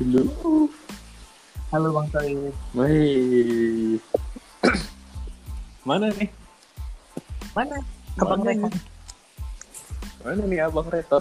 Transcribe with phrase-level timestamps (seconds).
[0.00, 0.24] Dulu.
[1.68, 2.56] Halo Bang Toib.
[2.72, 4.00] Wih.
[5.84, 6.32] Mana nih?
[7.52, 7.84] Mana?
[8.16, 8.80] Abang Mana nih?
[10.24, 11.20] Mana nih Abang Retot?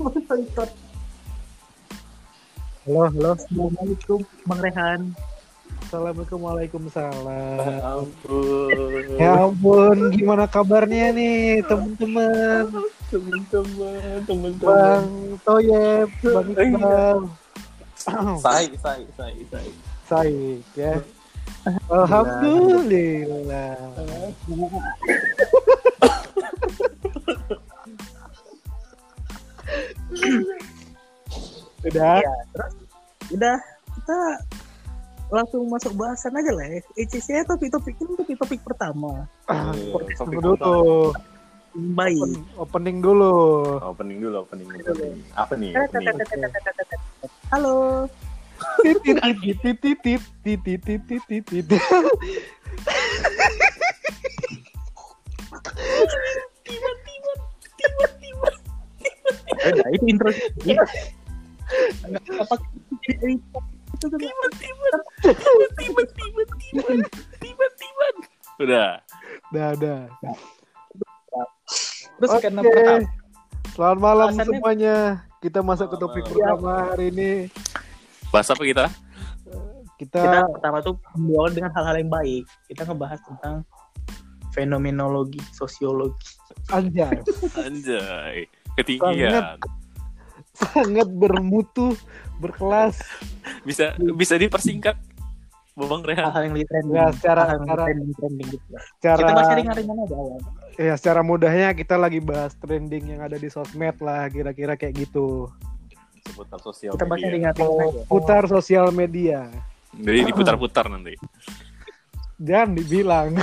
[0.00, 0.24] Bang
[0.56, 0.72] Toib.
[2.88, 3.30] Halo, halo.
[3.36, 5.00] Assalamualaikum Bang Rehan.
[5.84, 7.60] Assalamualaikum, waalaikumsalam.
[7.84, 8.72] ampun.
[9.20, 12.72] Ya ampun, gimana kabarnya nih teman-teman?
[13.06, 14.66] Teman-teman, teman-teman.
[14.66, 17.18] Bang Toyeb, Bang Iqbal,
[18.42, 19.66] Say, say, say, say.
[20.06, 20.94] Saik ya.
[21.90, 23.74] Alhamdulillah.
[31.86, 32.74] Udah, Ya, terus
[33.34, 33.58] udah
[33.98, 34.18] kita
[35.30, 36.78] langsung masuk bahasan aja lah ya.
[36.94, 39.26] ECC topik-topik ini topik-topik pertama.
[39.50, 41.10] Eh, topik dulu.
[41.76, 42.16] Baik.
[42.24, 43.32] Open- Opening dulu.
[43.84, 45.20] Opening dulu, opening, opening.
[45.36, 45.76] Apa nih?
[45.76, 46.14] Opening.
[47.52, 48.08] Halo.
[48.80, 49.68] Titit titit
[50.00, 51.66] titit titit titit titit.
[59.66, 60.30] Udah, itu intro.
[62.40, 62.54] Apa
[63.96, 64.20] itu kan
[68.56, 68.88] Udah.
[69.52, 69.98] Udah, udah.
[72.16, 72.42] Terus Oke.
[72.42, 73.04] karena pertama
[73.66, 74.96] Selamat malam Bahasannya- semuanya.
[75.36, 77.30] Kita masuk ke topik Selamat pertama hari ini.
[78.32, 78.86] Bahas apa kita?
[79.96, 82.44] Kita, kita pertama tuh berawal dengan hal-hal yang baik.
[82.68, 83.54] Kita ngebahas tentang
[84.52, 86.40] fenomenologi, sosiologi.
[86.72, 87.20] anjay
[87.54, 88.48] Anjay.
[88.74, 89.60] Ketinggian.
[90.56, 91.92] sangat bermutu,
[92.40, 92.96] berkelas.
[93.62, 94.96] Bisa bisa dipersingkat.
[95.76, 96.32] Bang Rehan.
[96.32, 96.96] Hal-hal yang lagi trending.
[96.96, 98.66] Ya, secara- hal-hal yang secara- trending, trending gitu.
[98.96, 100.40] Secara Kita bahas ringan-ringan aja awal.
[100.76, 105.48] Ya secara mudahnya kita lagi bahas trending yang ada di sosmed lah, kira-kira kayak gitu.
[106.26, 107.50] Seputar sosial Kita media.
[107.52, 107.64] aja.
[108.08, 109.48] Putar sosial media.
[109.96, 111.16] Jadi diputar-putar nanti.
[112.36, 113.32] Jangan dibilang.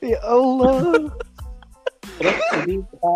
[0.00, 1.12] ya Allah.
[2.18, 3.14] Terus jadi kita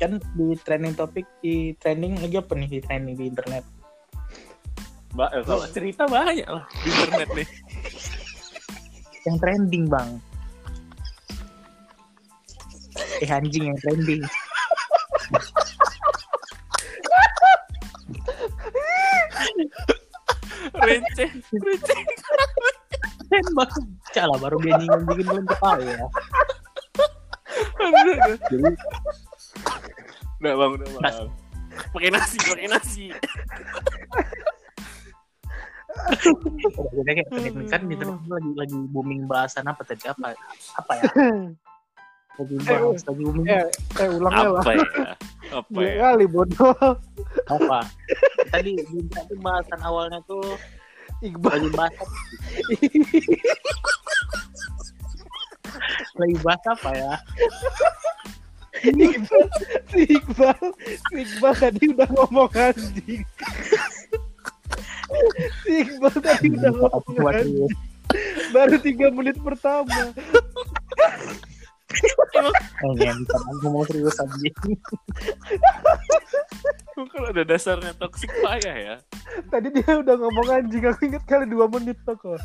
[0.00, 3.79] kan di trending topik di trending lagi apa nih di trending di internet
[5.10, 7.48] Mbak, eh, kalau cerita banyak lah di internet nih.
[9.28, 10.10] yang trending bang
[13.20, 14.22] eh anjing yang trending
[20.80, 22.00] Receh, receh.
[23.28, 23.84] kan bang
[24.16, 26.08] Calah baru dia nyinggung bikin belum ketawa ya
[28.48, 28.72] jadi
[30.40, 31.28] Udah bang, udah bang.
[31.92, 33.12] Pakai nasi, pakai nasi.
[36.00, 40.34] Udah jadi kayak trending kan di internet lagi lagi booming bahasan apa tadi apa
[40.78, 41.02] apa ya
[42.40, 43.66] lagi bahas lagi booming Eh,
[44.00, 44.62] eh ulangnya lah.
[44.64, 44.84] Apa ya?
[45.60, 45.94] Apa ya?
[45.98, 46.94] kali bodoh.
[47.50, 47.82] apa
[48.54, 50.54] tadi di tadi bahasan awalnya tuh
[51.20, 51.50] Iqbal.
[51.58, 51.98] lagi bahas
[56.22, 57.14] lagi bahas apa ya
[58.80, 59.44] Iqbal,
[59.92, 60.56] si Iqbal,
[60.86, 63.22] si Iqbal tadi udah ngomong anjing.
[65.62, 67.72] Si Iqbal tadi udah ngomong anjing.
[68.50, 70.10] Baru tiga menit pertama.
[72.80, 74.50] Oh, ya, bisa ngomong serius aja.
[76.94, 78.96] Kalau ada dasarnya toxic payah ya.
[79.48, 80.84] Tadi dia udah ngomong anjing.
[80.86, 82.38] Aku inget kali dua menit tuh kok.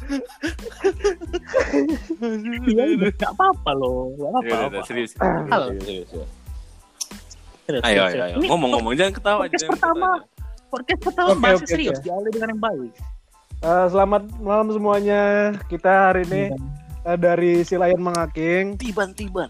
[2.66, 4.81] Iya, nggak apa-apa loh, nggak Ya apa-apa.
[4.84, 5.12] serius.
[5.13, 6.30] Serius, serius, serius.
[7.66, 8.36] Serius, Ayo, ayo, ayo.
[8.46, 9.42] Ngomong-ngomong, jangan ketawa.
[9.46, 10.09] podcast jangan pertama.
[10.22, 10.34] ketawa.
[10.70, 12.06] Podcast pertama Oke, bahas oke, serius, oke.
[12.06, 12.92] diawali dengan yang baik.
[13.66, 15.22] Eh, selamat malam semuanya.
[15.72, 16.44] Kita hari ini
[17.08, 18.75] eh, dari Silayan Mengaking.
[18.78, 19.50] Tiban-tiban.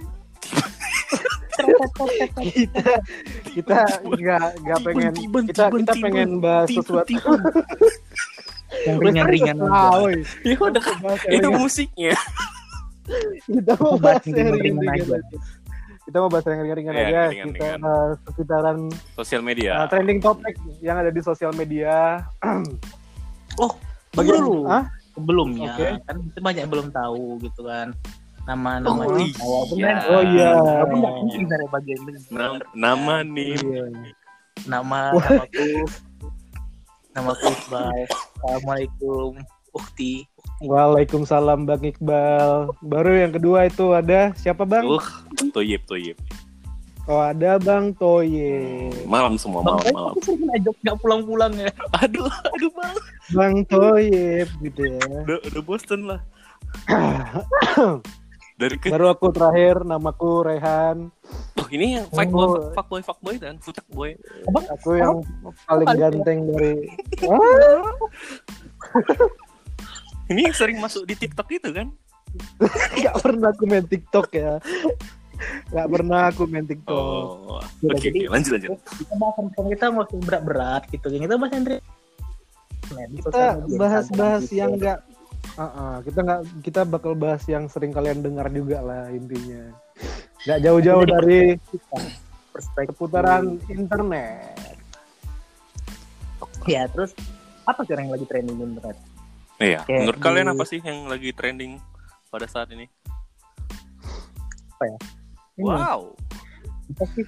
[1.56, 2.92] Kita
[3.48, 7.16] kita nggak nggak pengen Tiban, kita tiban, kita tiban, pengen bahas sesuatu.
[8.86, 9.98] Yang ringan-ringan Ah.
[10.44, 10.84] Ya udah,
[11.32, 12.12] itu musiknya.
[13.48, 15.18] kita mau Bahas ringan-ringan aja.
[16.06, 17.44] Kita mau bahas yang ringan-ringan Iya, aja.
[17.50, 18.78] Kita eh, sekitaran
[19.18, 19.90] Sosial media.
[19.90, 22.22] trending topik yang ada di sosial media.
[24.16, 24.64] Bagi dulu.
[24.66, 24.86] Hah?
[25.12, 25.88] Sebelumnya, Oke.
[26.04, 27.96] kan itu banyak yang belum tahu gitu kan.
[28.46, 29.32] Nama-nama Oh, ini.
[29.34, 29.88] Walaupun iya.
[29.88, 30.50] kan, Oh iya.
[30.54, 32.20] walaupun nggak penting dari bagian ini.
[32.30, 33.56] Nam- nama nih.
[33.58, 33.84] Iya.
[34.68, 35.68] Nama, namaku,
[37.12, 37.98] namaku Iqbal.
[38.36, 39.30] Assalamualaikum,
[39.72, 40.14] Ukti.
[40.64, 42.72] Waalaikumsalam Bang Iqbal.
[42.80, 44.88] Baru yang kedua itu ada siapa Bang?
[44.88, 45.04] Uh,
[45.52, 46.16] toyib, toyib.
[47.06, 48.90] Oh ada Bang Toye.
[49.06, 50.12] Malam semua, Bang, malam, Toib, malam.
[50.18, 51.70] aku sering aja nggak pulang-pulang ya.
[52.02, 52.96] Aduh, aduh bang.
[53.30, 55.06] Bang Toye gitu ya.
[55.22, 56.20] Udah, udah Boston lah.
[58.56, 61.12] Dari ke Baru aku terakhir, namaku Rehan.
[61.62, 64.18] oh, ini yang fuck boy, fuck boy, fuck boy dan fuck boy.
[64.74, 65.22] Aku yang
[65.70, 66.90] paling paling- ganteng dari.
[70.26, 71.88] Ini yang sering masuk di TikTok itu kan?
[73.06, 74.58] Gak pernah aku main TikTok ya.
[75.72, 76.96] Gak pernah aku main TikTok.
[76.96, 78.72] Oh, oke, jadi- oke, lanjut lanjut.
[78.80, 81.66] kita bahas tentang kita mau berat-berat gitu kita bahas yang
[82.86, 83.44] Nah, Kita
[83.82, 84.94] bahas-bahas yang Twitter.
[84.94, 85.00] gak.
[85.56, 89.74] Ah, ah, kita nggak kita bakal bahas yang sering kalian dengar juga lah intinya.
[90.46, 91.58] Gak jauh-jauh dari
[92.54, 94.78] perspektif seputaran internet.
[96.66, 97.14] ya terus
[97.66, 98.98] apa sih yang lagi trending di internet
[99.56, 101.80] Iya, Kayak menurut kalian di- apa sih yang lagi trending
[102.28, 102.86] pada saat ini?
[104.78, 104.98] Ini,
[105.58, 106.14] Wow.
[106.92, 107.26] apa sih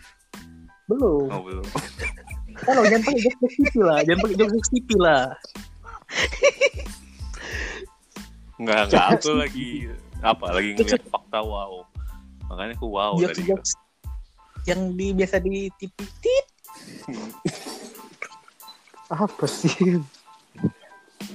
[0.85, 1.65] belum Oh, belum.
[2.61, 5.23] kalau jangan pakai jokes TV lah jangan pakai jokes TV lah
[8.57, 9.69] Enggak, enggak aku lagi
[10.19, 10.45] apa?
[10.51, 11.85] Lagi ngeliat fakta wow.
[12.47, 13.41] Makanya aku wow jokes tadi.
[13.45, 13.71] jokes
[14.65, 16.45] yang di biasa di TV tit
[19.13, 20.01] Apa sih?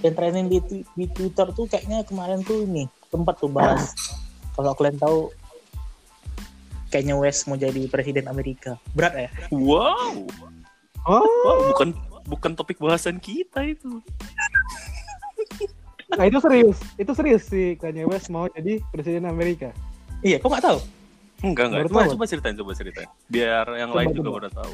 [0.02, 3.94] Yang trending di, di Twitter tuh kayaknya kemarin tuh ini tempat tuh bahas
[4.54, 5.18] kalau kalian tahu
[6.88, 10.26] kayaknya West mau jadi presiden Amerika berat ya Wow.
[11.02, 11.88] Oh, Wow, bukan
[12.30, 13.98] bukan topik bahasan kita itu.
[16.14, 16.78] nah itu serius.
[16.94, 19.74] Itu serius sih Kanye West mau jadi presiden Amerika.
[20.22, 20.78] iya kok nggak tahu
[21.42, 21.90] Enggak, enggak.
[21.90, 23.08] Coba, coba ceritain, coba ceritain.
[23.26, 24.18] Biar yang Coba, lain coba.
[24.22, 24.72] juga pada tahu.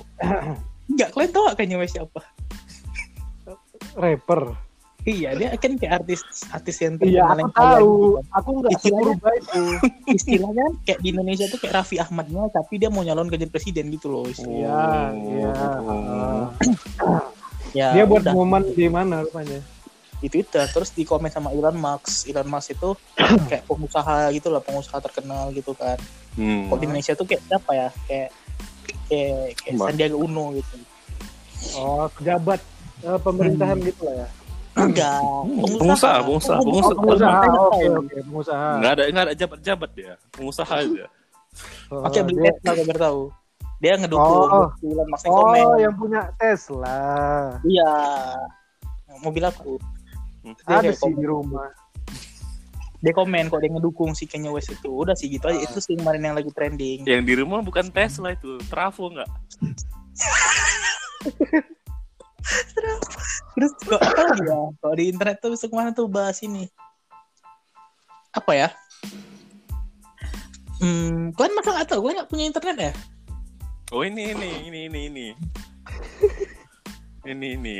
[0.92, 2.20] Enggak, kalian tahu gak kayaknya West siapa?
[3.96, 4.67] Rapper.
[5.02, 7.86] Iya, dia kan kayak artis artis yang Iya, terkenal aku tahu.
[7.88, 8.24] gitu kan.
[8.34, 9.62] Aku nggak Istilahnya- itu.
[10.10, 13.88] Istilahnya kayak di Indonesia tuh kayak Raffi Ahmadnya, tapi dia mau nyalon ke jadi presiden
[13.88, 14.26] gitu loh.
[14.26, 14.82] Iya,
[15.14, 15.52] iya.
[15.78, 16.46] Oh.
[17.68, 19.60] Ya, Dia buat udah, momen di mana rupanya?
[20.18, 22.26] di Twitter, terus di komen sama Elon Musk.
[22.26, 22.90] Elon Musk itu
[23.46, 25.94] kayak pengusaha gitu lah, pengusaha terkenal gitu kan.
[26.32, 26.66] Hmm.
[26.66, 27.88] Kok di Indonesia tuh kayak siapa ya?
[28.02, 28.28] Kayak
[29.06, 29.74] kayak, kayak.
[29.78, 30.74] Sandiaga Uno gitu.
[31.76, 32.58] Oh, pejabat
[32.98, 34.28] eh, pemerintahan gitu lah ya.
[34.80, 35.20] Enggak,
[35.74, 36.88] Pengusaha, pengusaha, pengusaha.
[36.88, 36.94] Oh, pengusaha.
[36.94, 37.40] Pengusaha.
[37.68, 38.68] Oke, oke, pengusaha.
[38.76, 40.12] Enggak ada enggak ada jabat-jabat ya.
[40.30, 41.04] Pengusaha aja.
[41.88, 43.22] Oh, Pakai beli dia- Tesla biar tahu.
[43.78, 44.68] Dia ngedukung Oh.
[44.82, 45.26] Elon Musk.
[45.26, 46.96] Oh, yang punya Tesla.
[47.62, 47.90] Iya.
[49.18, 49.74] Mobil aku.
[50.42, 50.54] Hmm.
[50.60, 51.66] Dia Ada sih di rumah.
[52.98, 54.90] Dia komen kok dia ngedukung si Kanye West itu.
[54.90, 55.56] Udah sih gitu aja.
[55.56, 57.02] Itu sih kemarin yang lagi trending.
[57.02, 59.28] Yang di rumah bukan Tesla itu, Trafo enggak?
[63.58, 64.60] Terus kok tahu ya?
[64.78, 66.70] Kalau di internet tuh ke mana tuh bahas ini.
[68.32, 68.68] Apa ya?
[70.78, 72.00] Hmm, kalian masa nggak tahu?
[72.06, 72.92] Kalian nggak punya internet ya?
[73.90, 75.26] Oh ini ini ini ini ini.
[77.24, 77.76] ini ini.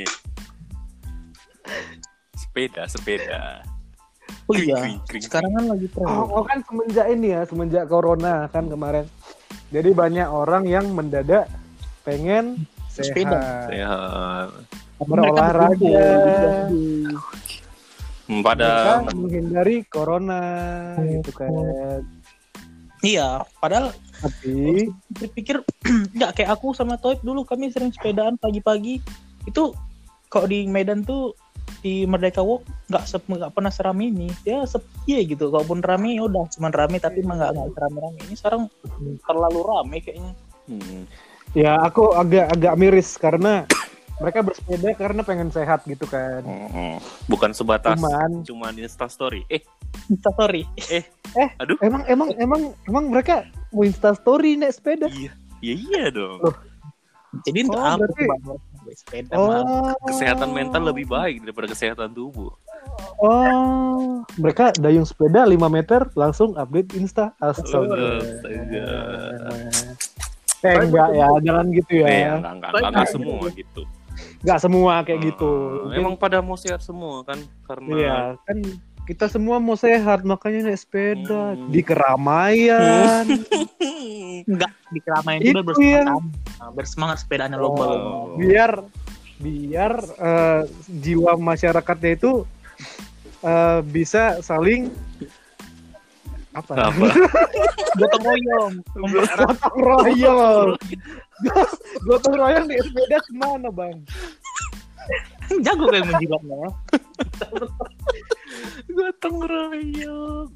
[2.35, 3.61] Sepeda, sepeda.
[4.49, 4.77] Oh Kring, iya.
[4.81, 5.23] kring, kring.
[5.23, 6.17] Sekarang kan lagi trending.
[6.17, 9.05] Oh, oh, kan semenjak ini ya, semenjak corona kan kemarin.
[9.69, 11.45] Jadi banyak orang yang mendadak
[12.01, 13.69] pengen Sepeda.
[13.69, 14.49] Sehat.
[14.99, 15.79] berolahraga.
[16.67, 17.15] Hmm,
[18.27, 18.69] mereka Pada
[19.15, 20.41] menghindari corona
[21.01, 21.49] gitu kan.
[22.99, 23.47] Iya.
[23.63, 25.63] Padahal Tapi pikir-pikir
[26.19, 28.99] nggak kayak aku sama Toib dulu kami sering sepedaan pagi-pagi
[29.47, 29.71] itu
[30.27, 31.31] kalau di Medan tuh
[31.79, 36.19] di Merdeka Walk nggak sep nggak pernah serami ini ya sepi ya gitu kalaupun rame
[36.19, 38.61] ya udah cuman rame tapi emang nggak nggak serame-rame ini sekarang
[39.23, 40.33] terlalu rame kayaknya
[40.67, 41.01] hmm,
[41.51, 43.65] ya aku agak agak miris karena
[44.19, 46.43] mereka bersepeda karena pengen sehat gitu kan.
[47.25, 49.47] bukan sebatas Cuman cuman Insta story.
[49.47, 49.63] Eh,
[50.07, 50.67] Insta story
[51.57, 51.79] aduh.
[51.79, 55.07] emang emang emang emang mereka mau insta story naik sepeda.
[55.07, 55.31] Iya.
[55.59, 56.39] Ya iya dong.
[56.41, 56.55] Loh.
[57.45, 58.27] jadi untuk Oh, apa berarti-
[58.89, 59.33] sepeda.
[59.37, 62.49] Oh, Kesehatan mental lebih baik daripada kesehatan tubuh.
[63.21, 67.37] Oh, mereka dayung sepeda 5 meter langsung update Insta.
[67.37, 68.17] Astaga.
[68.19, 68.85] Astaga.
[70.61, 72.35] Eh enggak ya, jangan gitu Eh, ya.
[72.35, 73.81] enggak, enggak, enggak, enggak semua gitu.
[74.39, 75.51] Enggak semua kayak gitu.
[75.87, 77.39] Eh, Emang pada mau sehat semua kan?
[77.63, 78.57] Karena Iya, kan
[79.05, 81.69] kita semua mau sehat makanya naik sepeda Hmm.
[81.69, 83.23] di keramaian.
[84.49, 88.35] enggak di keramaian Itu juga bersemangat yang- nah, bersemangat sepedanya lomba lomba Oh.
[88.35, 88.71] biar
[89.37, 90.61] biar eh,
[90.93, 92.43] jiwa masyarakatnya itu
[93.41, 94.91] eh, bisa saling
[96.59, 96.71] apa?
[96.91, 97.05] Apa?
[97.99, 98.73] gotong royong.
[98.95, 100.69] Gotong royong.
[102.05, 103.97] gotong royong di sepeda ke mana bang?
[105.65, 106.55] Jago kayak menjilatnya.
[106.55, 106.69] Ya.
[108.91, 110.49] gotong royong.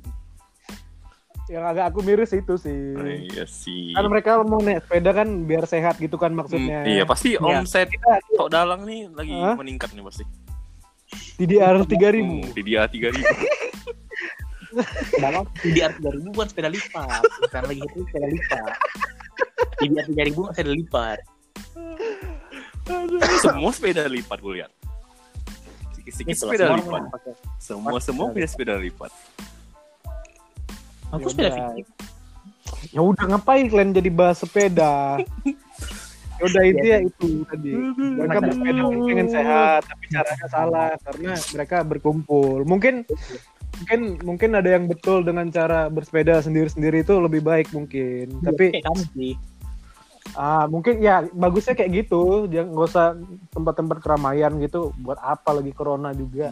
[1.52, 2.96] Yang agak aku miris itu sih.
[2.96, 3.92] Oh, iya sih.
[3.92, 6.88] Kan mereka mau naik sepeda kan biar sehat gitu kan maksudnya.
[6.88, 7.44] Hmm, iya pasti iya.
[7.44, 8.20] omset ya.
[8.40, 9.56] Tok Dalang nih lagi huh?
[9.60, 10.24] meningkat nih pasti.
[11.36, 12.24] TDR 3000.
[12.24, 13.73] Hmm, TDR 3000.
[15.22, 18.74] Mama di arti dari bukan sepeda lipat, bukan lagi itu sepeda lipat.
[19.80, 21.20] Di arti dari bukan sepeda lipat.
[23.40, 24.72] Semua sepeda lipat gue lihat.
[25.96, 27.02] Sikit-sikit sepeda lipat.
[27.62, 29.12] Semua semua punya sepeda lipat.
[31.14, 31.56] Aku iya, sepeda.
[32.92, 35.22] Ya udah ngapain kalian jadi bahas sepeda?
[36.42, 41.78] Ya udah itu ya itu tadi mereka bersepeda pengen sehat tapi caranya salah karena mereka
[41.86, 43.06] berkumpul mungkin
[43.80, 48.42] mungkin mungkin ada yang betul dengan cara bersepeda sendiri-sendiri itu lebih baik mungkin.
[48.42, 49.36] Tapi kamu sih.
[50.34, 52.48] ah mungkin ya bagusnya kayak gitu.
[52.50, 53.08] Jangan nggak usah
[53.54, 54.96] tempat-tempat keramaian gitu.
[55.04, 56.50] Buat apa lagi corona juga?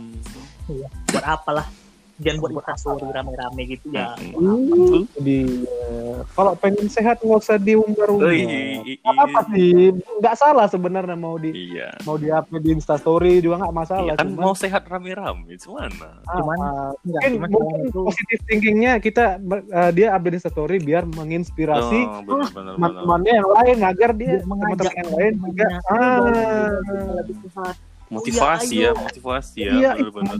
[1.09, 1.80] Buat apalah?
[2.21, 4.13] Jangan buat instastory rame-rame gitu ya.
[4.13, 5.09] Hmm.
[5.17, 8.29] Jadi eh, kalau pengen sehat nggak usah diumbar-umbar.
[8.29, 8.45] Oh, i-
[8.87, 9.89] i- Nggak apa sih?
[10.21, 14.05] Nggak salah sebenarnya mau di iya mau di upload di Instastory juga nggak masalah.
[14.05, 17.99] Iya kan Cuman, mau sehat rame-rame gimana ah, cuman- ah, Enggak, mungkin cuman mungkin itu
[18.05, 19.25] positif thinkingnya kita
[19.67, 22.73] eh, dia update Instastory biar menginspirasi Oh, benar, benar, benar.
[22.77, 26.69] teman-temannya yang lain agar dia teman-teman yang lain juga ah
[27.17, 27.75] lebih sehat.
[28.11, 29.01] motivasi iya, ya ayo.
[29.01, 30.37] motivasi ya iya benar-benar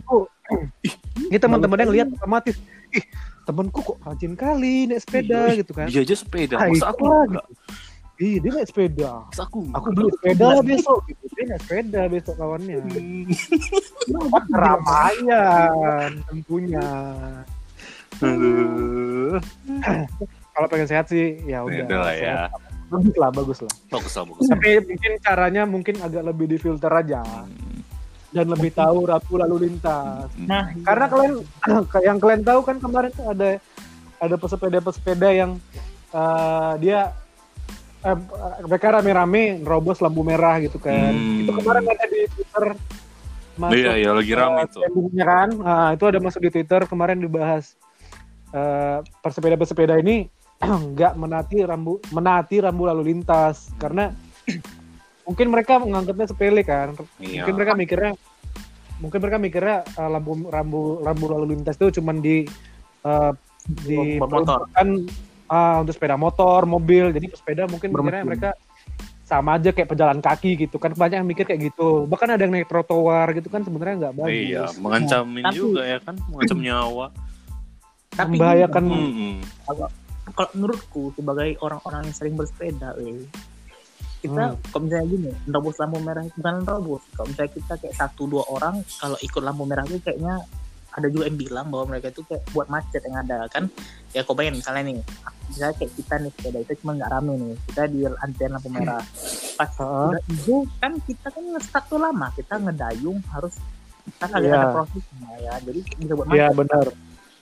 [1.32, 2.60] ini teman-teman yang lihat otomatis
[2.92, 3.06] ih
[3.42, 5.88] temanku kok rajin kali naik sepeda gitu kan.
[5.88, 7.48] Dia aja sepeda masa aku enggak?
[8.22, 9.12] ih dia naik sepeda.
[9.32, 11.24] Masa aku aku beli sepeda lah besok gitu.
[11.32, 12.78] dia naik sepeda besok kawannya.
[14.28, 16.88] Buat keramaian tentunya.
[18.22, 19.40] Aduh.
[20.52, 22.36] kalau pengen sehat sih ya udah Udah lah ya.
[22.92, 24.46] bagus lah bagus lah Bagus lah, bagus.
[24.52, 27.24] tapi mungkin caranya mungkin agak lebih difilter aja
[28.32, 30.32] dan lebih tahu rambu lalu lintas.
[30.40, 31.34] Nah, karena kalian
[31.92, 33.60] kayak yang kalian tahu kan kemarin tuh ada
[34.24, 35.52] ada pesepeda-pesepeda yang
[36.16, 37.12] eh, dia
[38.08, 38.18] eh,
[38.64, 41.12] mereka rame-rame nerobos lampu merah gitu kan.
[41.12, 41.44] Hmm.
[41.44, 42.66] itu kemarin ada di Twitter.
[43.60, 44.80] Masuk Iya, iya lagi rame tuh.
[44.88, 45.50] trendingnya kan?
[45.60, 47.76] Nah, itu ada masuk di Twitter kemarin dibahas
[48.56, 50.32] eh, pesepeda-pesepeda ini
[50.96, 53.76] nggak menati rambu menati rambu lalu lintas.
[53.76, 54.16] Karena
[55.24, 56.94] mungkin mereka menganggapnya sepele kan.
[57.18, 57.46] Iya.
[57.46, 58.12] mungkin mereka mikirnya
[59.01, 62.46] mungkin mereka mikirnya eh, lampu rambu rambu lalu lintas itu cuman di
[63.06, 63.32] eh,
[63.86, 64.18] di
[64.74, 64.88] kan
[65.82, 67.12] untuk sepeda motor mobil.
[67.12, 68.50] Jadi pesepeda mungkin mikirnya mereka
[69.28, 70.92] sama aja kayak pejalan kaki gitu kan.
[70.92, 72.04] Banyak yang mikir kayak gitu.
[72.08, 74.32] Bahkan ada yang naik trotoar gitu kan sebenarnya nggak bagus.
[74.32, 77.08] Iya, mengancamin Tapi- juga ya kan, mengancam nyawa.
[78.12, 79.40] tapi membahayakan Hmm.
[80.36, 83.24] kalau menurutku sebagai orang-orang yang sering bersepeda, eh,
[84.22, 84.58] kita Hmm.
[84.70, 87.04] kalau misalnya gini, nerobos lampu merah bukan nerobos.
[87.12, 90.46] Kalau misalnya kita kayak satu dua orang kalau ikut lampu merah itu kayaknya
[90.92, 93.72] ada juga yang bilang bahwa mereka itu kayak buat macet yang ada kan
[94.12, 95.00] ya kau bayangin misalnya nih
[95.48, 99.00] misalnya kayak kita nih sepeda itu cuma nggak rame nih kita di antrian lampu merah
[99.56, 103.56] pas udah hijau kan kita kan nge-stuck tuh lama kita ngedayung harus
[104.20, 104.51] kan ada, Iya.
[104.54, 106.86] ada prosesnya ya jadi bisa buat Iya macet benar.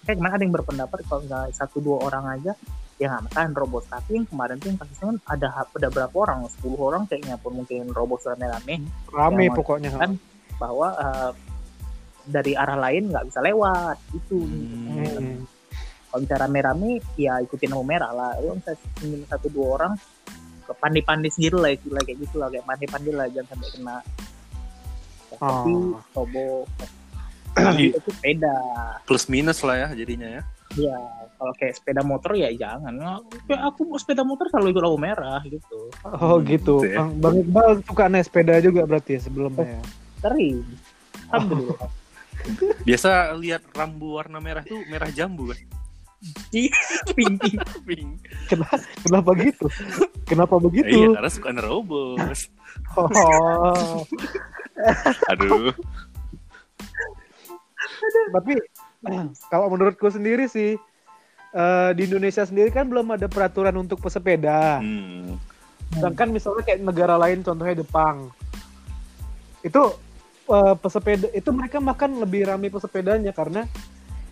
[0.05, 2.53] kayak kemarin ada yang berpendapat kalau nggak satu dua orang aja
[2.99, 6.39] ya nggak masalah robot tapi yang kemarin tuh yang kasusnya kan ada ada berapa orang
[6.51, 9.89] 10 orang kayaknya pun mungkin robot rame-rame Rame Yang pokoknya.
[9.95, 10.11] kan
[10.55, 11.31] bahwa eh,
[12.27, 14.99] dari arah lain nggak bisa lewat itu Hmm.
[14.99, 15.37] Hmm.
[16.11, 18.83] kalau misalnya rame-rame ya ikutin lampu merah lah lo misalnya
[19.25, 19.93] satu dua orang
[20.61, 23.97] ke pandai-pandai sendiri lah istilah kayak gitu lah kayak pandai-pandai lah jangan sampai kena
[25.31, 25.95] tapi Oh.
[26.13, 26.67] robot
[27.55, 28.55] Jadi itu sepeda
[29.03, 30.41] plus minus lah ya jadinya ya.
[30.71, 30.95] Iya,
[31.39, 32.91] kalau kayak sepeda motor ya jangan.
[32.91, 35.88] Nah, kayak aku mau sepeda motor selalu ikut lampu merah gitu.
[36.03, 36.84] Oh gitu.
[36.84, 37.00] Gitu ya.
[37.00, 39.79] Bang, Bang Iqbal suka naik sepeda juga berarti ya sebelumnya.
[39.79, 39.81] ya?
[40.19, 40.58] Sering.
[41.31, 41.89] Alhamdulillah.
[42.88, 45.60] Biasa lihat rambu warna merah tuh merah jambu kan.
[46.51, 46.75] Pink,
[47.15, 47.63] pink.
[47.88, 48.10] Pink.
[48.51, 49.65] Kenapa, kenapa gitu?
[50.27, 50.98] Kenapa Iya, begitu?
[51.15, 52.51] karena suka nerobos.
[53.00, 54.03] Oh,
[55.31, 55.72] Aduh.
[58.36, 58.60] tapi
[59.51, 60.75] kalau menurutku sendiri sih
[61.53, 64.81] eh, di Indonesia sendiri kan belum ada peraturan untuk pesepeda.
[64.81, 65.37] Hmm.
[65.93, 68.29] Sedangkan misalnya kayak negara lain contohnya Jepang.
[69.65, 69.97] Itu
[70.49, 73.65] eh, pesepeda itu mereka makan lebih ramai pesepedanya karena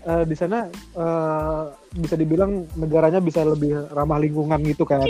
[0.06, 1.64] eh, di sana eh,
[1.98, 5.02] bisa dibilang negaranya bisa lebih ramah lingkungan gitu kan.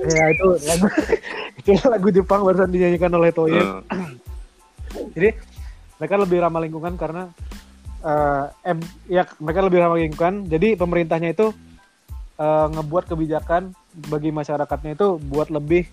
[0.00, 0.88] ya itu lagu
[1.60, 3.60] itu lagu Jepang barusan dinyanyikan oleh Toye.
[3.60, 4.08] Eh,
[5.14, 5.28] Jadi
[6.00, 7.28] mereka lebih ramah lingkungan karena
[8.00, 10.46] eh em, ya mereka lebih ramah lingkungan.
[10.46, 11.52] Jadi pemerintahnya itu
[12.36, 13.70] eh, ngebuat kebijakan
[14.06, 15.84] bagi masyarakatnya itu buat lebih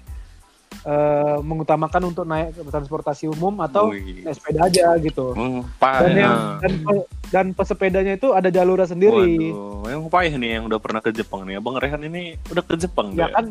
[0.84, 5.34] eh, mengutamakan untuk naik transportasi umum atau naik sepeda aja gitu.
[5.34, 6.58] Hmm, Dan yang payah.
[6.58, 9.52] dan, pe- dan pesepedanya itu ada jalurnya sendiri.
[9.52, 11.60] Waduh, yang payah nih yang udah pernah ke Jepang nih.
[11.60, 13.36] Abang Rehan ini udah ke Jepang Ya dia.
[13.36, 13.46] kan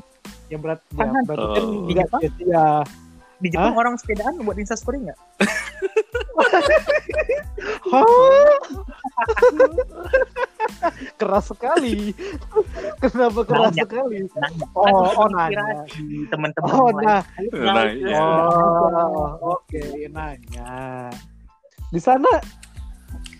[0.46, 2.22] yang berat ya, Kan berarti kan Oh.
[2.22, 2.76] nggak
[3.36, 3.72] Di Jepang?
[3.72, 5.18] Jepang orang sepedaan buat instastory nggak?
[7.86, 8.06] Hah?
[11.20, 12.12] keras sekali.
[13.00, 13.84] Kenapa keras Nanya.
[13.84, 14.16] sekali?
[14.36, 14.66] Nanya.
[14.76, 17.22] Oh, oh, inspirasi teman-teman Oh, nah.
[17.24, 17.50] lain.
[17.52, 18.20] Nah, iya.
[18.20, 21.10] Oh, oke, nanya.
[21.92, 22.28] Di sana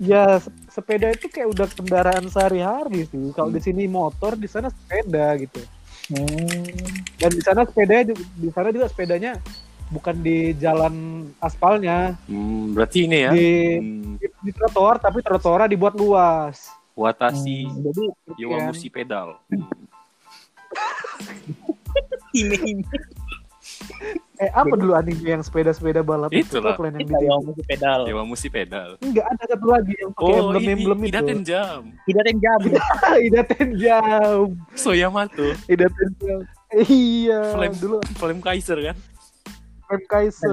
[0.00, 3.32] ya se- sepeda itu kayak udah kendaraan sehari-hari sih.
[3.32, 5.60] Kalau di sini motor, di sana sepeda gitu.
[6.06, 6.62] Hmm.
[7.18, 9.42] Dan di sana sepeda di sana juga sepedanya
[9.88, 10.94] bukan di jalan
[11.38, 13.30] aspalnya, Hmm, berarti ini ya.
[13.30, 16.70] di, Hmm, di di trotoar tapi trotoarnya dibuat luas.
[16.92, 18.02] Watashi Hmm, Jadi
[18.38, 19.36] Yowamushi pedal.
[22.36, 22.52] Hmm.
[22.52, 22.84] ini
[24.36, 26.60] Eh apa dulu anime yang sepeda-sepeda balap itu?
[26.60, 28.00] Apa yang kita di yang musik pedal.
[28.04, 28.88] Yowamushi pedal.
[29.00, 30.44] Enggak ada satu lagi yang pakai Oh, ini
[30.76, 31.08] emblem-emblem itu.
[31.08, 31.80] Idaten Jam.
[32.04, 32.58] Yang jam.
[33.26, 34.44] Ida Tenjam.
[34.76, 35.46] Soyamato.
[35.66, 36.40] Ida Tenjam.
[36.68, 37.76] Iya, Flame.
[37.80, 38.96] dulu Flame Kaiser kan?
[39.86, 40.52] Flame Kaiser.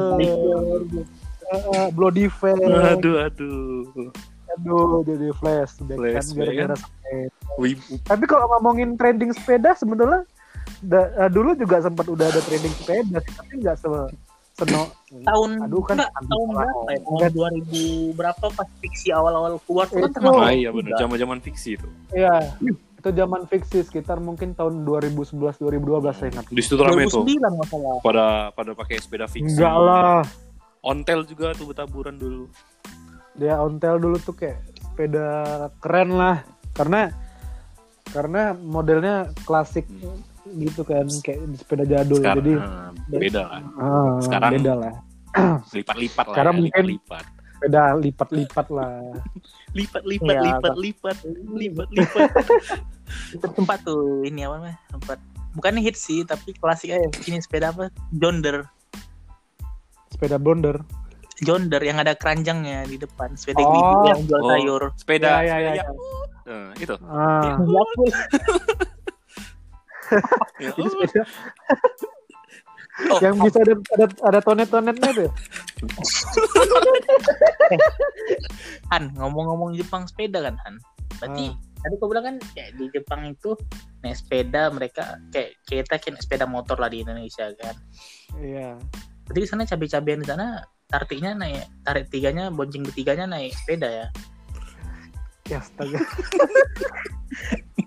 [1.44, 2.58] Uh, Bloody Fang.
[2.58, 4.10] Aduh, aduh.
[4.54, 5.38] Aduh, jadi kan
[5.98, 5.98] Flashback
[6.36, 6.80] gara-gara kan?
[6.80, 7.28] sepeda.
[7.58, 7.94] Wibu.
[8.04, 10.26] Tapi kalau ngomongin trending sepeda sebenarnya
[10.80, 13.90] da- uh, dulu juga sempat udah ada trending sepeda tapi nggak se
[14.54, 17.00] seno Tahun Aduh, kan enggak, tahun berapa ya?
[17.04, 17.34] Tahun
[17.66, 20.16] 2000 berapa pas fiksi awal-awal keluar tuh kan Itu.
[20.16, 21.88] termasuk Ah iya benar, zaman-zaman fiksi itu.
[22.14, 22.34] ya
[23.04, 25.60] itu zaman fiksi sekitar mungkin tahun 2011 2012
[26.10, 26.46] saya ingat.
[26.48, 27.28] Di situ rame tuh.
[27.28, 27.94] 2009 masalah.
[28.00, 29.60] Pada pada pakai sepeda fiksi.
[29.60, 30.24] Enggak lah.
[30.80, 32.48] Ontel juga tuh bertaburan dulu.
[33.36, 35.28] Dia ontel dulu tuh kayak sepeda
[35.78, 37.12] keren lah karena
[38.08, 39.84] karena modelnya klasik
[40.46, 43.62] gitu kan kayak sepeda jadul Sekarang jadi ah, beda lah.
[43.76, 44.94] ah, Sekarang beda lah
[45.76, 46.36] Lipat-lipat lah.
[46.36, 47.26] Sekarang ya, mungkin- lipat-lipat.
[47.54, 48.92] sepeda lipat-lipat lah
[49.74, 51.18] Lipat-lipat, Iya, lipat, lipat,
[51.50, 52.30] lipat, lipat.
[53.36, 54.78] Itu tempat tuh ini apa namanya?
[54.90, 55.18] Tempat
[55.54, 57.10] bukan hits sih tapi klasik aja.
[57.26, 57.90] Ini sepeda apa?
[58.12, 58.70] Jonder.
[60.08, 60.78] sepeda bonder
[61.42, 63.34] Jonder yang ada keranjangnya di depan.
[63.34, 63.74] Sepeda Oh.
[63.74, 64.50] gitu yang jual Oh.
[64.54, 64.84] sayur.
[64.94, 65.74] Sepeda, Ya, ya, sepeda ya.
[65.82, 66.30] Yakult.
[66.44, 66.96] Nah, itu.
[67.02, 67.58] ah
[70.62, 71.22] Ya, oh, sepeda
[72.94, 75.30] Oh, yang bisa ada ada, ada tonet-tonetnya tuh
[78.94, 80.76] Han, ngomong-ngomong Jepang sepeda kan Han.
[81.18, 81.82] Berarti Ah.
[81.82, 83.58] tadi kau bilang kan kayak di Jepang itu
[84.00, 87.76] naik sepeda mereka kayak kita kayak naik sepeda motor lah di Indonesia kan.
[88.38, 88.78] iya
[89.26, 94.08] Berarti di sana cabai-cabian di sana tariknya naik tarik tiganya bonceng ketiganya naik sepeda ya.
[95.44, 95.98] ya astaga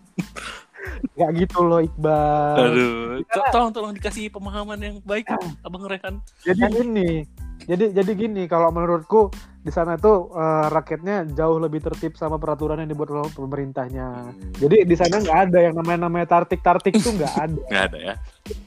[1.17, 2.57] Gak gitu loh Iqbal.
[2.61, 5.25] Aduh, to- tolong tolong dikasih pemahaman yang baik,
[5.65, 6.21] Abang Rehan.
[6.45, 7.25] jadi gini
[7.65, 9.33] jadi jadi gini kalau menurutku
[9.65, 14.31] di sana tuh eh, rakyatnya jauh lebih tertib sama peraturan yang dibuat oleh pemerintahnya.
[14.55, 17.61] Jadi di sana nggak ada yang namanya namanya tartik tartik tuh nggak ada.
[17.67, 18.15] Nggak ada ya.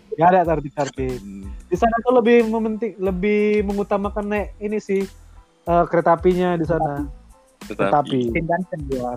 [0.10, 1.48] nggak ada tartik tartik Hmm.
[1.72, 5.08] di sana tuh lebih mementing lebih mengutamakan naik ini sih
[5.64, 7.06] eh, kereta apinya di sana.
[7.64, 8.34] Kereta api.
[8.34, 9.16] Shinkansen dia.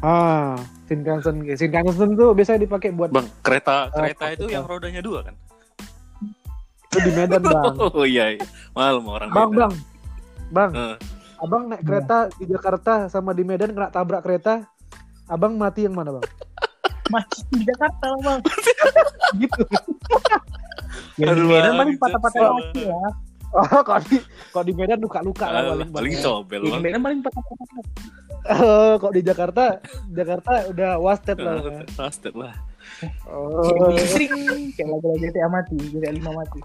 [0.00, 5.22] Ah Shinkansen Shinkansen tuh biasanya dipakai buat Bang, kereta Eh, kereta itu yang rodanya dua
[5.22, 5.34] kan?
[6.86, 8.44] itu di Medan bang Oh iya, iya.
[8.72, 9.58] malu orang bang Medan.
[9.60, 9.72] bang
[10.50, 10.96] bang Eh,
[11.36, 14.62] abang naik kereta di Jakarta sama di Medan kena tabrak kereta
[15.24, 16.26] abang mati yang mana bang
[17.12, 18.40] Masih di Jakarta bang.
[19.42, 19.62] gitu
[21.16, 23.00] Yang di Medan paling patah-patah kaki ya.
[23.54, 24.16] oh kalau di
[24.50, 26.22] kalau di Medan luka-luka lah alah, paling paling Bang.
[26.22, 26.80] cobel Di bang.
[26.80, 27.66] Medan paling patah-patah
[28.44, 29.80] Eh, kalau di Jakarta
[30.12, 31.88] Jakarta udah wasted lah Bang.
[31.96, 32.52] Trusted lah.
[33.24, 36.60] oh Sering kayak lagu-lagu GTA mati, GTA 5 mati.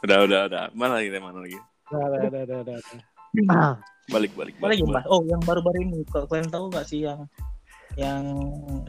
[0.00, 0.64] Udah, udah, udah.
[0.72, 1.60] Mana lagi, mana lagi?
[1.92, 3.00] Dah, dah, dah, dah, dah, dah.
[3.52, 3.74] Ah,
[4.12, 4.92] Balik, balik, lagi, balik.
[4.92, 5.04] Mbak?
[5.08, 6.00] Oh, yang baru-baru ini.
[6.12, 7.24] Kalau kalian tahu nggak sih yang
[7.94, 8.26] yang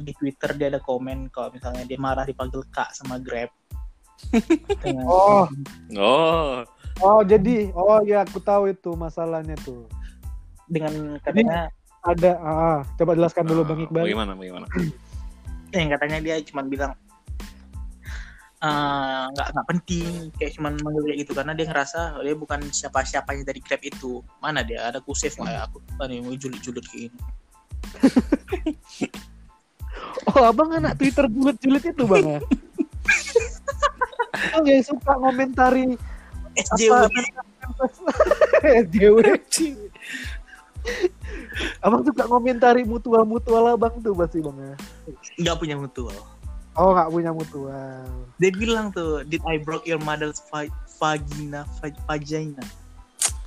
[0.02, 3.52] di Twitter dia ada komen kalau misalnya dia marah dipanggil Kak sama Grab.
[5.06, 5.46] Oh.
[6.00, 6.64] Oh,
[7.04, 9.86] oh jadi oh ya aku tahu itu masalahnya tuh
[10.66, 11.70] dengan katanya
[12.06, 14.04] ada ah, coba jelaskan dulu Ah, bang Iqbal.
[14.06, 14.68] Bagaimana, bagaimana?
[15.76, 16.94] yang katanya dia cuma bilang
[18.66, 20.10] "Eh, nggak nggak penting.
[20.40, 24.24] Kayak cuman manggil kayak gitu karena dia ngerasa dia bukan siapa-siapanya dari Grab itu.
[24.42, 24.90] Mana dia?
[24.90, 25.62] Ada ku save nggak ya?
[25.70, 27.20] Aku nih mau julid-julid kayak gini.
[30.36, 32.42] Oh abang anak Twitter julid-julid itu bang ya?
[34.52, 35.96] Abang yang suka ngomentari
[36.56, 37.08] SJW
[38.64, 39.18] SJW
[41.80, 44.74] abang suka ngomentari mutual-mutual abang tuh pasti bang ya
[45.40, 46.18] nggak punya mutual
[46.76, 48.04] oh nggak punya mutual
[48.36, 52.64] dia bilang tuh did I broke your mother's va- vagina va- vagina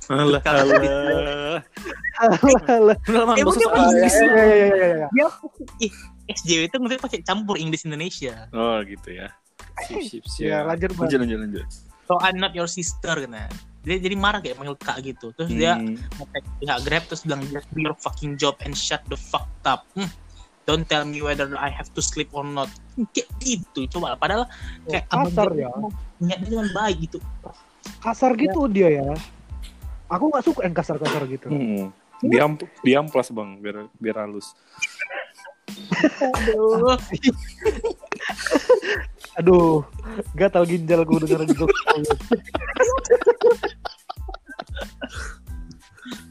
[0.09, 1.61] Alah, Kalau alah.
[2.17, 2.97] Alah.
[2.97, 4.15] Gak usah mungkin soal ya, Inggris.
[4.17, 5.07] ya, ya, ya, ya, ya.
[5.13, 5.27] dia
[5.85, 5.93] ih
[6.33, 9.29] SJW itu mungkin pakai campur Inggris Indonesia Oh, gitu ya.
[9.85, 10.49] Sip, sip, siap.
[10.49, 11.05] Ya, lanjut, Bang.
[11.05, 11.65] lanjut, lanjut, lanjut.
[12.09, 13.53] so I'm not your sister kan
[13.89, 15.33] dia jadi marah kayak panggil kak gitu.
[15.33, 15.97] Terus dia Hmm.
[15.97, 19.89] ngetek pihak grab terus bilang just do your fucking job and shut the fuck up.
[19.97, 20.05] Hmm.
[20.69, 22.69] don't tell me whether I have to sleep or not.
[22.93, 24.45] Hmm, kayak gitu coba padahal
[24.85, 25.65] kayak abang kasar ya.
[25.73, 27.17] ngomong, niatnya dengan baik gitu.
[28.05, 29.09] Kasar gitu dia ya.
[30.13, 31.49] Aku nggak suka yang kasar-kasar gitu.
[31.49, 31.89] Hmm.
[32.21, 32.53] Diam
[32.85, 34.53] diam plus bang biar biar halus.
[36.37, 36.93] aduh.
[39.41, 39.89] Aduh
[40.35, 41.65] gatal ginjal gue denger gitu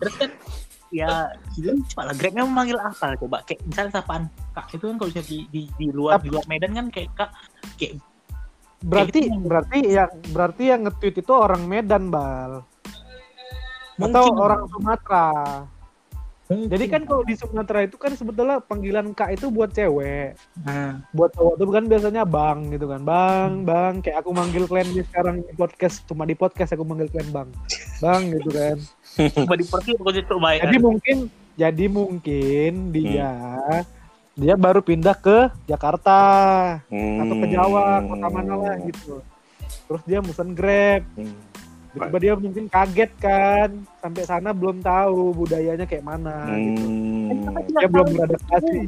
[0.09, 0.31] terus kan
[0.88, 3.44] ya gitu coba lah grab memang manggil apa coba.
[3.44, 4.23] Kayak misalnya sapaan
[4.57, 7.31] kak itu kan kalau misalnya di, di, di luar di luar Medan kan kayak kak
[7.77, 8.01] kayak
[8.81, 9.47] berarti Kayak gitu.
[9.51, 12.64] berarti yang berarti yang nge-tweet itu orang Medan bal.
[13.99, 14.38] Atau Mungkin.
[14.40, 15.29] orang Sumatera.
[16.49, 16.73] Mungkin.
[16.73, 20.33] jadi kan kalau di Sumatera itu kan sebetulnya panggilan kak itu buat cewek.
[20.64, 23.01] Nah, buat cowok itu kan biasanya bang gitu kan.
[23.05, 26.09] Bang bang kayak aku manggil kalian sekarang di podcast.
[26.09, 27.49] Cuma di podcast aku manggil kalian bang.
[28.01, 28.81] Bang gitu kan
[29.16, 31.16] coba di pergi aku itu baik jadi mungkin
[31.55, 33.31] jadi mungkin dia
[34.33, 36.18] dia baru pindah ke Jakarta.
[36.87, 39.18] Atau ke Jawa kota mana lah gitu.
[39.90, 41.03] Terus dia pesan grab.
[41.14, 41.35] Hmm.
[41.88, 46.85] tiba dia mungkin kaget kan sampai sana belum tahu budayanya kayak mana gitu.
[46.87, 47.66] Hmm.
[47.66, 48.79] dia belum beradaptasi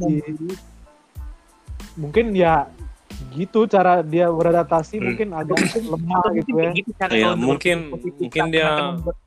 [1.97, 2.71] mungkin ya
[3.35, 5.05] gitu cara dia beradaptasi Hmm.
[5.11, 6.71] mungkin agak lemah gitu ya.
[6.71, 9.19] gitu cara Iya, untuk mungkin- mungkin dia- akan membuat-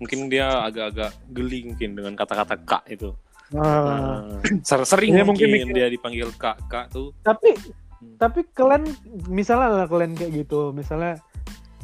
[0.00, 3.12] Mungkin dia agak-agak geli mungkin dengan kata-kata kak itu.
[3.52, 7.12] Nah, Nah, ser- sering Iya, mungkin, mungkin dia dipanggil kak kak tuh.
[7.20, 7.52] tapi
[8.00, 8.16] Hmm.
[8.16, 8.88] tapi kalian
[9.28, 11.20] misalnya lah kalian kayak gitu misalnya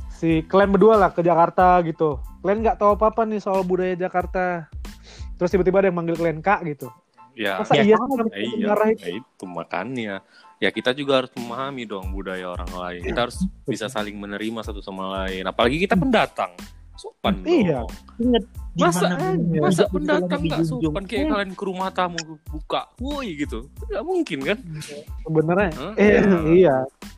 [0.08, 3.92] si kalian berdua lah ke Jakarta gitu kalian nggak tahu apa apa nih soal budaya
[3.92, 4.64] Jakarta
[5.36, 6.88] terus tiba-tiba ada yang manggil kalian kak gitu
[7.36, 7.96] Ya, masa Ya, iya
[8.32, 9.02] ya iya, marah itu?
[9.04, 10.14] ya itu makanya.
[10.56, 13.04] Ya kita juga harus memahami dong budaya orang lain.
[13.04, 15.44] Kita harus bisa saling menerima satu sama lain.
[15.44, 16.56] Apalagi kita pendatang.
[16.96, 17.80] Sopan Iya.
[18.16, 18.28] di
[18.76, 19.32] Masa aja?
[19.58, 23.68] masa pendatang nggak sopan kayak Eh, kalian ke rumah tamu buka, woi gitu.
[23.86, 24.58] Nggak mungkin kan?
[25.22, 25.92] sebenarnya Hah?
[25.96, 26.20] eh
[26.54, 26.76] iya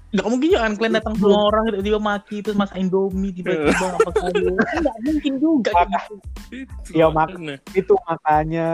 [0.09, 3.87] Nggak mungkin juga kan kalian datang ke rumah orang tiba-tiba maki terus masak indomie tiba-tiba
[3.93, 4.41] apa kali
[4.81, 6.14] nggak mungkin juga gitu.
[6.49, 7.57] Itu Iya, mak- makanya.
[7.75, 8.69] itu makanya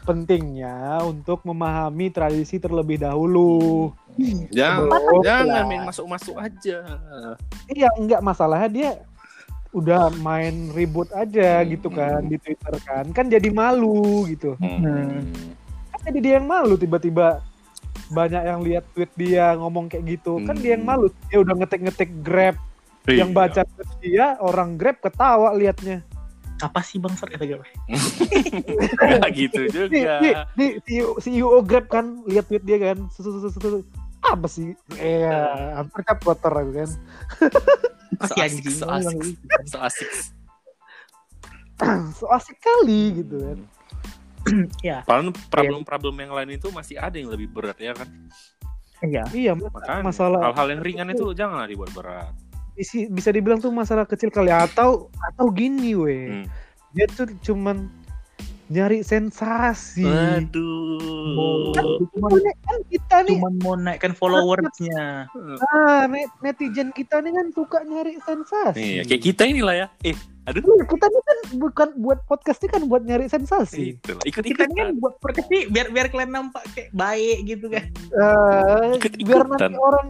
[0.00, 3.92] pentingnya untuk memahami tradisi terlebih dahulu
[4.50, 6.76] Jangan, Sebelum- jangan main masuk-masuk aja.
[7.68, 8.90] iya enggak masalahnya dia
[9.70, 11.70] udah main ribut aja Hmm.
[11.70, 15.30] gitu kan di Twitter kan kan jadi malu gitu Hmm.
[15.88, 17.38] kan jadi dia yang malu tiba-tiba
[18.08, 20.90] banyak yang lihat tweet dia ngomong kayak gitu kan dia yang Hmm.
[20.90, 22.58] malu dia udah ngetik-ngetik grab
[23.06, 23.36] yang Iya.
[23.36, 26.02] baca tweet dia orang grab ketawa liatnya
[26.60, 27.62] apa sih bang Fer kata gue
[29.32, 30.20] gitu juga.
[30.20, 33.78] nih, nih CEO, CEO Grab kan lihat tweet dia kan susu susu susu
[34.20, 35.24] apa sih eh
[35.72, 36.90] hampir kan kotor aku kan
[38.28, 39.18] So asik, anjing so asik.
[39.66, 40.10] So asik.
[42.18, 43.58] so asik kali gitu kan
[44.86, 48.08] ya Padahal problem-problem yang lain itu masih ada yang lebih berat ya kan.
[49.00, 52.32] iya iya Makanya masalah hal-hal yang ringan itu janganlah dibuat berat.
[53.12, 56.46] bisa dibilang tuh masalah kecil kali atau atau gini weh Hmm.
[56.96, 57.92] dia tuh cuman
[58.70, 61.74] nyari sensasi Aduh.
[61.74, 62.30] Cuman,
[62.60, 65.26] kan kita nih cuma mau naikkan followersnya
[65.68, 69.86] ah, net- netizen kita nih kan suka nyari sensasi Iya, kayak kita inilah ya.
[70.02, 70.62] Eh, aduh.
[70.62, 74.22] Iya, kita ini kan bukan buat podcast ini kan buat nyari sensasi Itulah.
[74.22, 74.98] Ikut kita ini kan ikutan.
[74.98, 79.26] buat podcast ini biar biar kalian nampak kayak baik gitu kan Eh, Ikut-ikutan.
[79.26, 80.08] biar nanti orang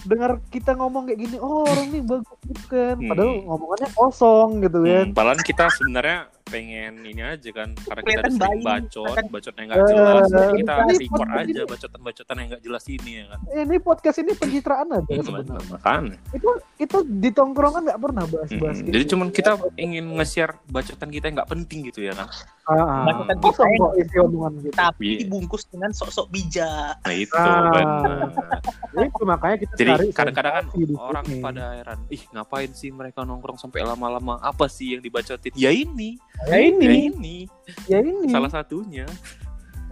[0.00, 3.44] dengar kita ngomong kayak gini oh orang nih bagus gitu kan padahal Hmm.
[3.44, 8.32] ngomongannya kosong gitu kan Hmm, padahal kita sebenarnya pengen ini aja kan karena kita udah
[8.34, 10.22] sering bacot, Kan- bacotnya nggak jelas.
[10.26, 13.38] jadi kita record aja ini- bacotan-bacotan yang nggak jelas ini ya kan.
[13.54, 16.16] ini podcast ini pencitraan aja Hmm, sebenarnya Makanya.
[16.30, 18.94] itu itu di tongkrongan nggak pernah bahas-bahas Hmm, gitu.
[18.94, 22.28] Jadi cuman kita ingin nge-share bacotan kita yang nggak penting gitu ya kan.
[22.64, 23.04] Ah, ah.
[23.06, 25.18] Bacotan kosong kita kok isi omongan gitu tapi Iya.
[25.22, 27.70] dibungkus dengan sok-sok bijak Nah itu Ah.
[27.70, 28.28] benar.
[28.98, 30.66] itu makanya kita Jadi cari kadang-kadang kan
[30.98, 34.36] orang pada heran, ih ngapain sih mereka nongkrong sampai lama-lama?
[34.38, 35.52] Apa sih yang dibacotin?
[35.54, 37.36] Ya ini, ya ya ini ini,
[37.90, 39.06] ya ini salah satunya.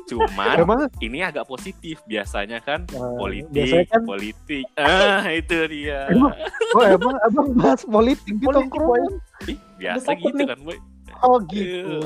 [0.07, 4.65] Cuman Emang, ini agak positif biasanya kan eh, politik, biasanya kan politik.
[4.79, 6.07] Ah itu dia.
[6.07, 6.31] Emang-
[6.79, 9.19] oh emang abang bahas politik di tongkrongan
[9.77, 10.47] biasa gitu nih.
[10.47, 10.79] kan, boy.
[11.27, 11.99] oh gitu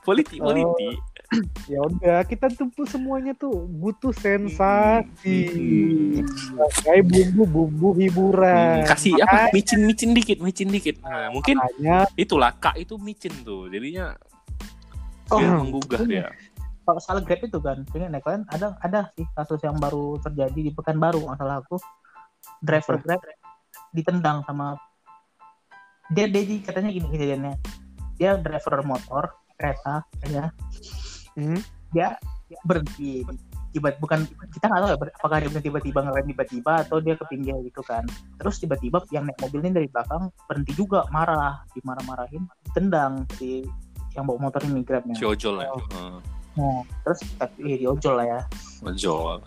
[0.00, 0.48] Eh, Politik, Oh.
[0.48, 0.96] politik.
[1.64, 5.38] ya udah kita tuh semuanya tuh butuh sensasi
[6.82, 9.46] kayak bumbu-bumbu hiburan Hmm, kasih apa?
[9.52, 10.98] Micin-micin dikit, micin dikit.
[10.98, 13.68] Nah, mungkin makanya itulah kak itu micin tuh.
[13.68, 14.18] Jadinya
[15.28, 16.26] Oh, menggugah iya.
[16.26, 16.28] dia.
[16.80, 20.58] kalau salah grab itu kan ini naik kalian ada ada sih kasus yang baru terjadi
[20.58, 21.78] di Pekanbaru nggak salah aku
[22.58, 22.98] driver?
[22.98, 23.22] Grab
[23.92, 24.74] ditendang sama
[26.10, 27.54] dia dia di- katanya gini kejadiannya
[28.18, 30.00] dia driver motor kereta
[30.32, 30.48] ya
[31.38, 31.60] Hmm.
[31.94, 32.18] dia
[32.66, 33.22] berhenti
[33.70, 37.24] tiba bukan kita nggak tahu ya apakah dia berhenti tiba-tiba ngerem tiba-tiba atau dia ke
[37.30, 38.02] pinggir gitu kan
[38.42, 43.62] terus tiba-tiba yang naik mobil ini dari belakang berhenti juga marah dimarah-marahin ditendang si
[44.18, 45.70] yang bawa motor ini grabnya Si ojol ya.
[45.70, 45.78] Oh.
[45.78, 46.18] Heeh.
[46.58, 48.40] Nah, terus tapi di ojol lah ya
[48.82, 49.38] Ojol.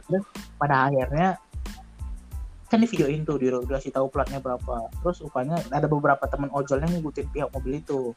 [0.56, 1.36] pada akhirnya
[2.72, 6.80] kan di videoin tuh di dikasih tahu platnya berapa terus rupanya ada beberapa teman ojol
[6.80, 8.16] yang ngikutin pihak mobil itu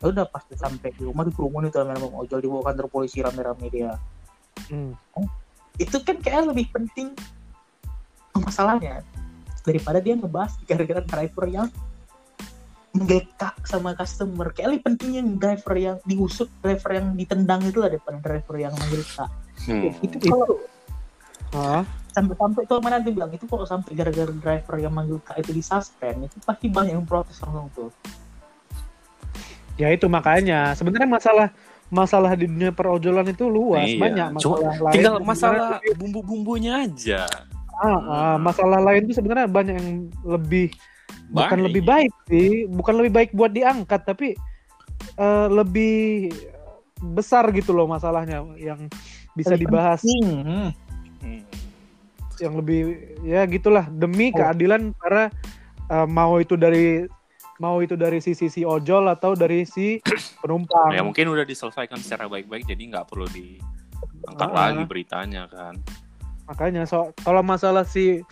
[0.00, 3.20] Ya udah pas dia sampai di rumah dikerumunin tuh sama teman ojol dibawa kantor polisi
[3.20, 3.92] rame-rame dia.
[4.68, 4.92] Hmm.
[5.80, 7.16] itu kan kayak lebih penting
[8.36, 9.00] masalahnya
[9.64, 11.68] daripada dia ngebahas gara-gara driver yang
[12.92, 14.52] menggekak sama customer.
[14.52, 18.74] Kayak lebih penting yang driver yang diusut driver yang ditendang itu lah daripada driver yang
[18.76, 19.92] menggekak Hmm.
[20.00, 20.16] itu.
[20.28, 20.56] Kalau
[21.50, 21.82] Ah,
[22.14, 26.30] sampai-sampai tuh mana dia bilang itu kalau sampai gara-gara driver yang manggil kak itu disuspend
[26.30, 27.90] itu pasti banyak yang protes langsung tuh
[29.80, 31.48] ya itu makanya sebenarnya masalah
[31.88, 33.98] masalah di dunia perojolan itu luas Iya.
[33.98, 37.24] banyak Cuma masalah lain Tinggal masalah bumbu-bumbunya aja.
[37.74, 39.90] ah, ah, masalah lain itu sebenarnya banyak yang
[40.22, 40.68] lebih
[41.28, 41.66] bukan Baik.
[41.66, 44.28] lebih baik sih bukan lebih baik buat diangkat tapi
[45.16, 46.28] eh, lebih
[47.00, 48.84] besar gitu loh masalahnya yang
[49.32, 50.68] bisa Lebih dibahas Hmm.
[51.18, 51.40] Hmm.
[52.36, 52.80] yang lebih
[53.22, 54.36] ya gitulah demi Oh.
[54.36, 55.32] keadilan para
[55.86, 57.08] eh, mau itu dari
[57.60, 60.00] mau itu dari sisi si ojol atau dari si
[60.42, 64.72] penumpang Ya mungkin udah diselesaikan secara baik-baik jadi nggak perlu diangkat Ah.
[64.72, 65.76] lagi beritanya kan.
[66.44, 68.24] makanya so kalau masalah si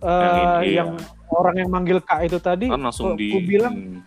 [0.00, 0.90] eh, Yang ini, yang
[1.30, 4.00] orang yang manggil kak itu tadi Kan langsung kok di ku bilang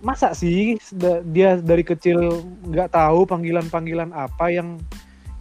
[0.00, 0.80] masa sih
[1.26, 4.80] dia dari kecil nggak tahu panggilan-panggilan apa yang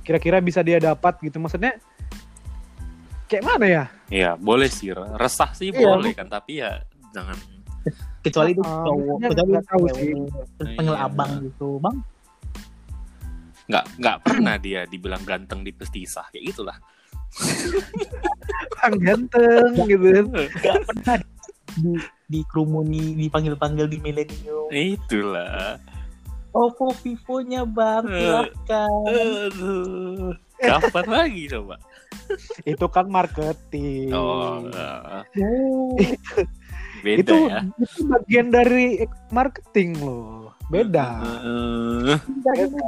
[0.04, 1.80] kira-kira bisa dia dapat gitu maksudnya
[3.26, 4.90] kayak mana ya Iya, boleh sih.
[4.92, 7.38] Resah sih Iya, boleh kan, tapi ya jangan
[8.20, 10.12] kecuali itu Ah, cowok kecuali nggak tahu sih.
[10.58, 11.06] terus panggil Iya.
[11.06, 11.98] abang gitu bang
[13.70, 16.78] nggak nggak pernah dia dibilang ganteng di pestisah kayak gitulah.
[18.74, 20.26] Bang ganteng gitu kan
[20.58, 21.16] gak pernah
[21.72, 21.94] di
[22.26, 25.78] di kerumuni dipanggil panggil di milenium Itulah.
[26.50, 28.18] Oppo Vivo-nya bang Eh.
[28.18, 28.90] silahkan.
[30.60, 31.78] Kapan lagi coba?
[32.62, 35.94] itu kan marketing Oh, Oh,
[37.02, 37.60] beda itu ya.
[37.78, 38.86] itu bagian dari
[39.32, 40.54] marketing loh.
[40.70, 41.18] Beda.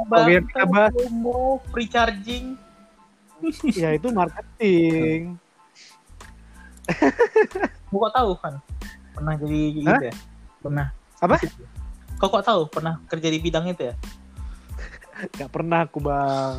[0.06, 2.54] Bang yang kita bahas- promo free charging.
[3.74, 5.36] Ya itu marketing.
[7.90, 8.54] Kau kok tahu kan
[9.12, 10.00] pernah jadi gitu Hah?
[10.00, 10.14] ya?
[10.62, 10.86] Pernah.
[11.20, 11.36] Apa?
[12.18, 12.60] kau kok tahu?
[12.70, 13.94] Pernah kerja di bidang itu ya?
[15.38, 16.56] Nggak pernah aku bang.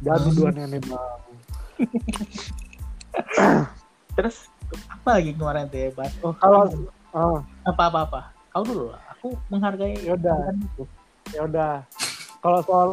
[0.00, 1.18] Jangan tuduhan aneh bang.
[4.16, 4.36] Terus
[5.10, 6.62] apa lagi kemarin tuh ya bahas oh kalau
[7.10, 8.20] oh, apa apa apa?
[8.54, 9.02] Kau dulu lah.
[9.18, 10.84] Aku menghargai bukan itu.
[11.34, 11.82] Ya udah.
[12.40, 12.88] Kalau soal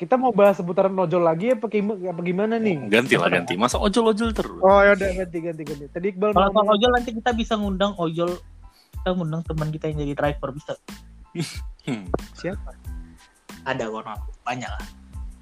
[0.00, 2.88] kita mau bahas seputaran ojol lagi apa, apa gimana nih?
[2.88, 3.60] Ganti lah ganti.
[3.60, 4.64] Masa ojol-ojol terus?
[4.64, 5.84] oh ya udah ganti ganti ganti.
[5.92, 8.40] Tadi Iqbal kalau soal ngomong ojol nanti kita bisa ngundang ojol
[8.96, 10.72] kita ngundang teman kita yang jadi driver bisa.
[11.84, 12.72] Hmm, siapa?
[13.68, 14.84] Ada kok aku banyak lah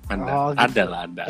[0.07, 0.31] anda.
[0.31, 0.63] Oh, gitu.
[0.63, 1.25] Ada lah, ada.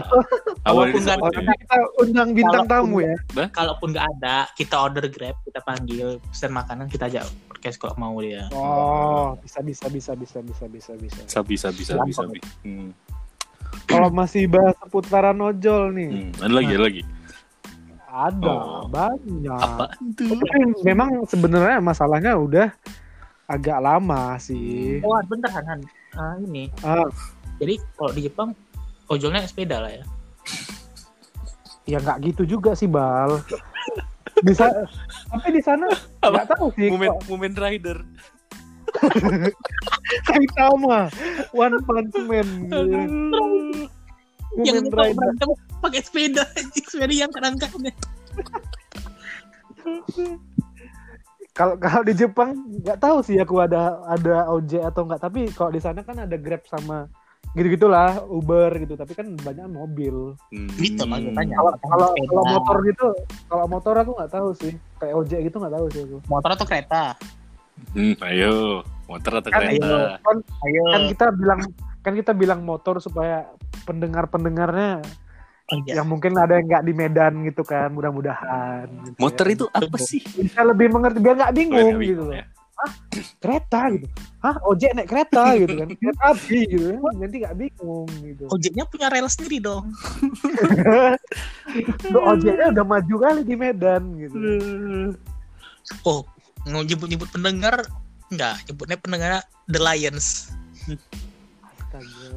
[0.60, 3.16] Kalaupun nggak ada, kita undang bintang kalaupun, tamu ya.
[3.32, 3.48] Bah?
[3.48, 8.16] Kalaupun nggak ada, kita order Grab, kita panggil, pesan makanan, kita ajak podcast kalau mau
[8.20, 8.44] dia.
[8.52, 11.20] Oh, bisa, bisa, bisa, bisa, bisa, bisa, bisa.
[11.24, 12.22] Bisa, bisa, bisa, bisa.
[12.22, 12.28] Ya.
[12.28, 12.44] bisa.
[12.62, 12.90] Hmm.
[13.88, 16.10] Kalau masih bahas seputaran ojol nih.
[16.12, 16.82] Hmm, ada lagi, nah.
[16.84, 17.02] lagi.
[18.16, 18.84] Ada, oh.
[18.88, 19.60] banyak.
[19.60, 20.24] Apa itu?
[20.32, 22.68] Tapi memang sebenarnya masalahnya udah
[23.48, 25.00] agak lama sih.
[25.00, 25.08] Hmm.
[25.08, 25.80] Oh, bentar, Han.
[26.16, 26.68] Uh, ini.
[26.84, 27.08] Uh,
[27.56, 28.52] Jadi kalau di Jepang
[29.10, 30.04] ojolnya sepeda lah ya
[31.86, 33.40] ya nggak gitu juga sih bal.
[34.42, 34.68] Bisa
[35.32, 35.86] tapi di sana
[36.20, 36.90] nggak tahu sih.
[36.90, 37.24] Moment kok.
[37.30, 37.98] moment rider.
[40.26, 41.10] Saitama,
[41.54, 42.48] One Punch Man.
[44.56, 45.16] yang Moment kalau Rider.
[45.16, 45.50] berantem
[45.84, 46.44] pakai sepeda
[46.90, 47.92] sepeda yang kadang-kadang
[51.56, 55.22] Kalau kalau di Jepang nggak tahu sih aku ada ada ojek atau nggak.
[55.22, 57.08] Tapi kalau di sana kan ada Grab sama
[57.56, 58.94] gitu gitulah Uber gitu.
[58.94, 60.36] Tapi kan banyak mobil.
[60.52, 60.68] Hmm.
[60.76, 61.56] Gitu, makanya.
[61.56, 63.06] Kalau kalau kalau motor gitu,
[63.48, 64.72] kalau motor aku nggak tahu sih.
[64.96, 66.16] Kayak ojek gitu nggak tahu sih aku.
[66.28, 67.04] motor atau kereta
[67.92, 70.16] Hmm, ayo, motor atau Kan, kereta?
[70.24, 71.60] kan, ayo kan kita bilang
[72.00, 73.44] kan kita bilang motor supaya
[73.84, 75.04] pendengar-pendengarnya
[75.66, 75.98] Oh, iya.
[75.98, 79.54] yang mungkin ada yang nggak di Medan gitu kan mudah-mudahan gitu Motor ya.
[79.58, 80.22] itu apa sih?
[80.22, 82.46] bisa lebih mengerti biar nggak bingung gitu bingung ya.
[82.86, 82.92] Ah
[83.42, 84.06] kereta gitu
[84.38, 88.84] hah ojek naik kereta gitu kan kereta api gitu kan nanti nggak bingung gitu Ojeknya
[88.86, 89.90] punya rel sendiri dong.
[92.14, 94.36] Loh, ojeknya udah maju kali di Medan gitu
[96.08, 96.26] Oh,
[96.66, 97.86] mau nyebut-nyebut pendengar
[98.30, 99.30] enggak, nyebutnya pendengar
[99.70, 100.50] The Lions.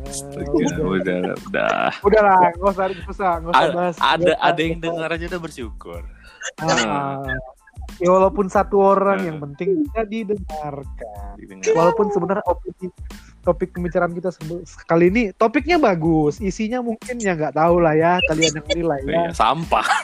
[0.05, 0.45] Astaga.
[0.53, 1.89] Udah, udah udah, udah.
[2.05, 5.25] udah lah nggak usah nggak usah nggak usah Ada, bahas ada, ada yang dengar aja
[5.33, 6.01] udah bersyukur.
[6.62, 7.25] Ah,
[7.97, 9.25] ya walaupun satu orang Ah.
[9.25, 11.73] yang penting bisa didengarkan Didengar.
[11.73, 12.88] walaupun sebenarnya opini
[13.39, 18.19] topik pembicaraan kita sebe- kali ini topiknya bagus isinya mungkin ya nggak tahu lah ya
[18.25, 19.88] kalian yang nilai ya Iya, sampah.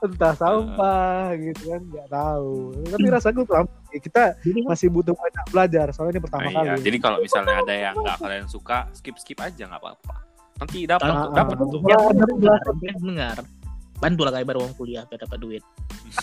[0.00, 5.86] entah sampah gitu kan nggak tahu tapi rasaku sama kita Jadi masih butuh banyak belajar
[5.90, 9.36] soalnya ini pertama Iya, kali jadi kalau misalnya ada yang nggak kalian suka, skip skip
[9.38, 10.14] aja nggak apa-apa.
[10.56, 11.64] Nanti dapat, Ah, dapat ah.
[11.66, 11.80] tuh.
[11.82, 13.44] Ya, yang ada
[14.00, 15.62] Bantulah kayak baru uang kuliah biar dapat duit.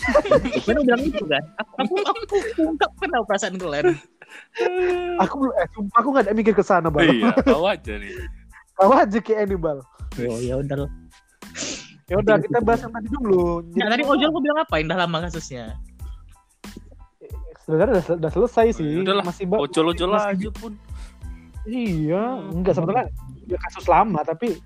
[0.66, 1.44] Kan udah bilang itu kan.
[1.78, 2.36] Aku aku aku
[2.66, 3.94] ungkap kenapa perasaan kalian.
[5.16, 8.12] aku belum- eh sumpah aku nggak ada mikir ke sana bal Iya, tahu aja nih.
[8.74, 9.80] kau aja kayak ini bal
[10.20, 10.84] Oh ya udah.
[12.04, 14.74] ya udah kita bahas yang tadi dulu Nah, tadi ojol aku bilang apa?
[14.76, 15.80] Indah lama kasusnya.
[17.58, 20.72] sebenarnya udah, udah selesai sih Ya udahlah, masih ba- Ojol-ojol masih- aja pun.
[21.64, 23.04] Iya, enggak sebetulnya
[23.44, 24.56] ya kasus lama tapi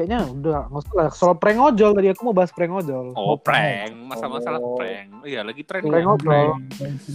[0.00, 1.08] kayaknya udah nggak usah lah.
[1.12, 3.12] Soal prank ojol tadi aku mau bahas prank ojol.
[3.12, 3.92] Oh, prank.
[4.08, 4.80] Masa-masalah Oh.
[4.80, 5.12] prank.
[5.28, 5.84] Iya, lagi tren.
[5.84, 6.56] Prank ojol.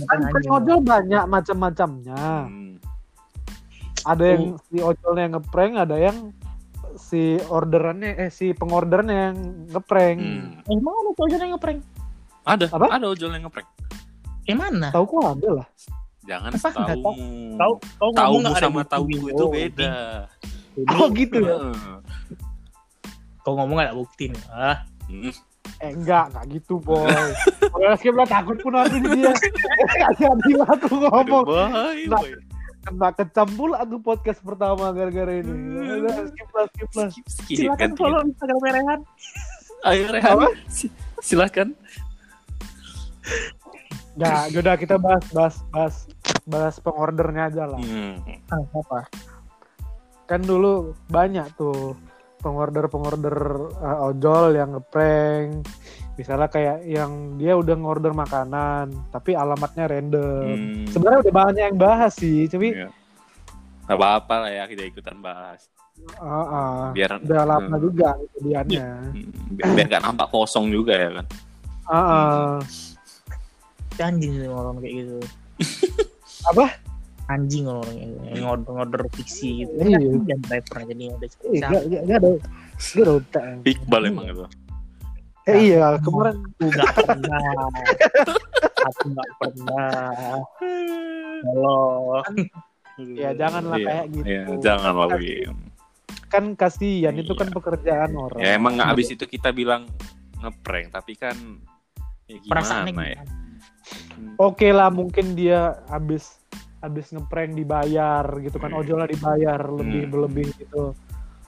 [0.05, 2.45] Kan prank ojol banyak macam-macamnya.
[2.45, 2.77] Hmm.
[4.05, 6.17] Ada yang si ojolnya yang ngeprank, ada yang
[7.01, 9.37] si orderannya eh si pengorderannya yang
[9.73, 10.19] ngeprank.
[10.21, 10.69] Hmm.
[10.69, 11.79] Eh, mana ada ojol yang ngeprank?
[12.45, 12.85] Ada, Apa?
[12.93, 13.67] ada ojol yang ngeprank.
[14.45, 14.87] Yang mana?
[14.93, 15.67] Tahu kok ada lah.
[16.29, 16.69] Jangan Apa?
[17.57, 17.73] Tahu.
[18.13, 20.29] Tahu ada sama tahu itu beda.
[21.01, 21.55] Oh gitu ya.
[23.45, 24.43] Kau ngomong ada bukti nih.
[24.49, 25.29] Ah, Hmm.
[25.77, 27.05] Eh enggak, enggak gitu boy.
[27.61, 29.29] Kalau skip lah takut pun nanti dia.
[29.29, 31.45] Enggak jadi lah aku ngomong.
[31.45, 32.33] Nah, bye.
[32.81, 35.53] Kena kecam pula aku podcast pertama gara-gara ini.
[36.25, 37.07] Skip lah, skip lah.
[37.09, 37.57] Skip, skip.
[37.61, 38.99] silakan follow Instagram Rehan.
[39.85, 40.35] Ayo Rehan.
[40.65, 41.73] Si- Silakan.
[44.15, 45.95] Ya, udah kita bahas bahas bahas
[46.45, 47.79] bahas pengordernya aja lah.
[47.81, 48.21] Hmm.
[48.47, 48.99] Ah, apa?
[50.25, 51.93] Kan dulu banyak tuh
[52.45, 53.37] pengorder-pengorder
[53.81, 55.65] uh, ojol yang ngeprank.
[56.15, 60.45] Misalnya kayak yang dia udah ngorder makanan, tapi alamatnya random.
[60.47, 60.85] Hmm.
[60.87, 62.87] Sebenarnya udah banyak yang bahas sih, tapi Iya.
[63.85, 65.65] Gak apa-apa lah ya kita ikutan bahas.
[66.17, 67.83] uh, uh, Biar udah lama Hmm.
[67.83, 68.87] juga kejadiannya.
[69.11, 71.25] Hmm, biar, biar gak nampak kosong juga ya kan.
[71.85, 72.53] Uh, uh.
[73.95, 75.17] Anjing sih orang kayak gitu.
[76.51, 76.65] Apa?
[77.25, 79.71] Anjing orang yang yang order order fiksi gitu.
[79.81, 79.97] Iya.
[80.29, 83.43] Dan driver jadi ada Eh, gak, ada, gak ada otak.
[83.65, 84.45] Iqbal emang itu.
[85.45, 87.41] Eh iya, kemarin nggak pernah.
[88.85, 89.89] Aku nggak pernah.
[91.45, 91.77] Halo.
[92.95, 94.25] Ya, janganlah Iya, kayak gitu.
[94.25, 95.55] Iya, jangan lah Wim.
[96.25, 97.55] kan kasihan itu kan Iya.
[97.55, 98.39] pekerjaan orang.
[98.41, 99.87] Ya emang nggak abis itu kita bilang
[100.41, 101.35] ngeprank, tapi kan
[102.25, 102.83] ya gimana ya?
[102.89, 103.23] gimana?
[104.35, 106.41] Oke lah mungkin dia habis
[106.79, 108.79] habis ngeprank dibayar gitu kan Hmm.
[108.79, 110.11] ojolnya dibayar lebih Hmm.
[110.11, 110.93] berlebih gitu.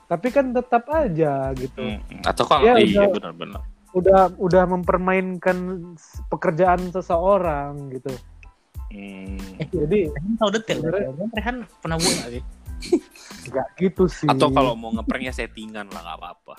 [0.07, 1.83] Tapi kan tetap aja gitu.
[1.83, 3.11] Hmm, Atau kalau Ya, iya udah.
[3.11, 3.61] benar-benar.
[3.91, 5.57] Udah udah mempermainkan
[6.27, 8.11] pekerjaan seseorang gitu.
[8.87, 9.35] Hmm.
[9.67, 10.79] Jadi Rehan tahu detail.
[10.79, 12.43] Rehan Rehan pernah buat sih?
[13.51, 14.29] nggak gitu sih.
[14.29, 16.55] Atau kalau mau ngeprank ya settingan lah nggak apa-apa.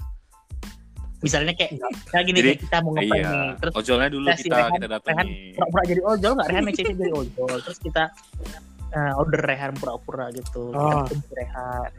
[1.18, 1.72] Misalnya kayak
[2.06, 3.26] kayak gini Jadi, kita mau ngeprank Iya.
[3.28, 5.36] nih, terus Ojolnya dulu kita Rehan- kita Rehan datangi.
[5.52, 8.02] pura-pura jadi ojol nggak Rehan ngecek jadi ojol terus kita
[8.88, 11.02] eh, order Rehan pura-pura gitu Oh.
[11.04, 11.92] kita si Rehan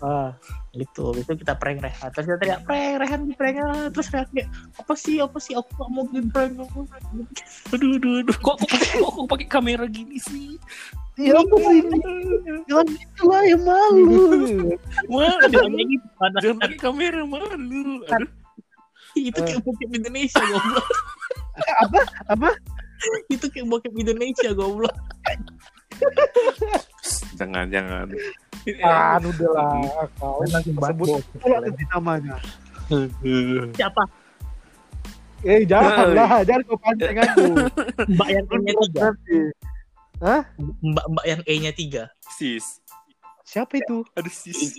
[0.00, 0.30] ah,
[0.72, 4.28] gitu itu kita prank Rehan terus kita teriak prank Rehan di prank ah." terus Rehan
[4.30, 6.78] kayak apa sih apa sih aku nggak mau bikin prank aku
[7.74, 8.36] Aduh, aduh, aduh.
[8.38, 10.56] Kok kok, kok, kok pakai kamera gini sih?
[11.14, 11.78] ya apa sih?
[12.66, 14.18] Jangan gitu lah ya malu.
[15.12, 16.06] Wah, Jangan kayak gitu
[16.40, 18.02] jangan pakai kamera malu.
[18.04, 18.30] Aduh.
[19.30, 20.88] itu kayak bokep Indonesia goblok
[21.84, 22.00] apa?
[22.30, 22.50] Apa?
[23.30, 24.94] itu kayak bokep Indonesia goblok
[27.34, 28.06] Jangan, jangan.
[28.80, 31.58] Ah, udah lah kau sebut pula
[31.92, 32.36] namanya.
[33.76, 34.02] siapa
[35.44, 37.44] Eh jangan lah, jangan kau pancing aku.
[38.16, 39.38] mbak yang E nya tiga Nanti.
[40.80, 42.02] mbak mbak yang E nya tiga
[42.32, 42.80] Sis.
[43.44, 44.08] Siapa itu?
[44.16, 44.72] Aduh, sis.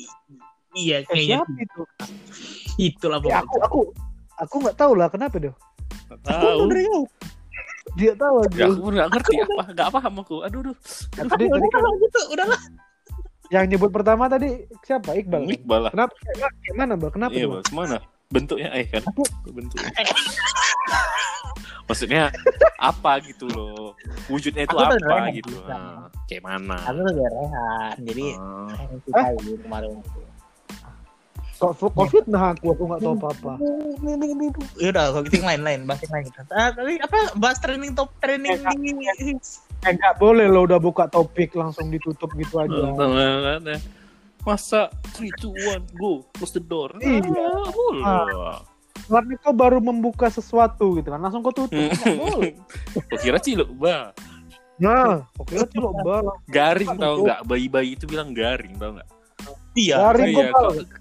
[0.73, 1.83] iya Eh, E nya siapa itu?
[2.81, 3.81] itulah Ya, pokoknya aku aku
[4.38, 5.57] aku nggak tahu lah kenapa dong.
[6.07, 6.67] Nggak Tahu.
[7.95, 8.89] Dia tahu Ya, aku.
[8.89, 10.36] nggak ngerti apa, nggak paham aku.
[10.43, 10.75] Aduh, aduh.
[11.13, 12.61] Tadi, tadi kan udah gitu udahlah
[13.53, 15.13] yang nyebut pertama tadi siapa?
[15.13, 15.45] Iqbal.
[15.47, 15.91] Iqbal lah.
[15.93, 16.13] Kenapa?
[16.17, 17.11] Kayak kayak mana, Bang?
[17.13, 17.51] Kenapa Iya, tuh?
[17.53, 17.65] Bang.
[17.71, 17.97] Mana?
[18.25, 19.03] Bentuknya eh kan?
[19.45, 19.93] Bentuknya.
[21.86, 22.23] Maksudnya
[22.81, 23.93] apa gitu loh?
[24.25, 25.53] Wujudnya itu Aku apa gitu?
[26.25, 26.81] kayak mana?
[26.89, 28.73] Aku tuh rehat, jadi Ah.
[29.05, 29.91] ceritain kemarin
[31.56, 31.64] itu.
[31.64, 33.53] Kok covid nah aku aku nggak tahu apa-apa.
[34.76, 36.28] Ya udah, kalau gitu lain-lain, bahas lain.
[36.51, 38.91] Ah, tadi apa bahas training top training di
[39.86, 42.91] Eh nggak boleh lo udah buka topik langsung ditutup gitu aja.
[42.91, 43.78] Banget ya.
[44.45, 46.93] Masa 3, 2, 1, go, close the door.
[47.01, 47.24] Iya.
[47.24, 48.62] Ah, boleh.
[49.06, 51.74] Karena kau baru membuka sesuatu gitu kan, langsung kau tutup.
[51.74, 51.93] Hmm.
[51.93, 52.53] Nggak boleh.
[53.10, 54.14] Kok kira ciluk, ba?
[54.76, 56.26] Nah, oke lo cilok bal.
[56.51, 57.24] Garing tau itu.
[57.26, 57.39] nggak?
[57.47, 59.10] Bayi-bayi itu bilang garing tau nggak?
[59.76, 60.47] Iya, kok Iya,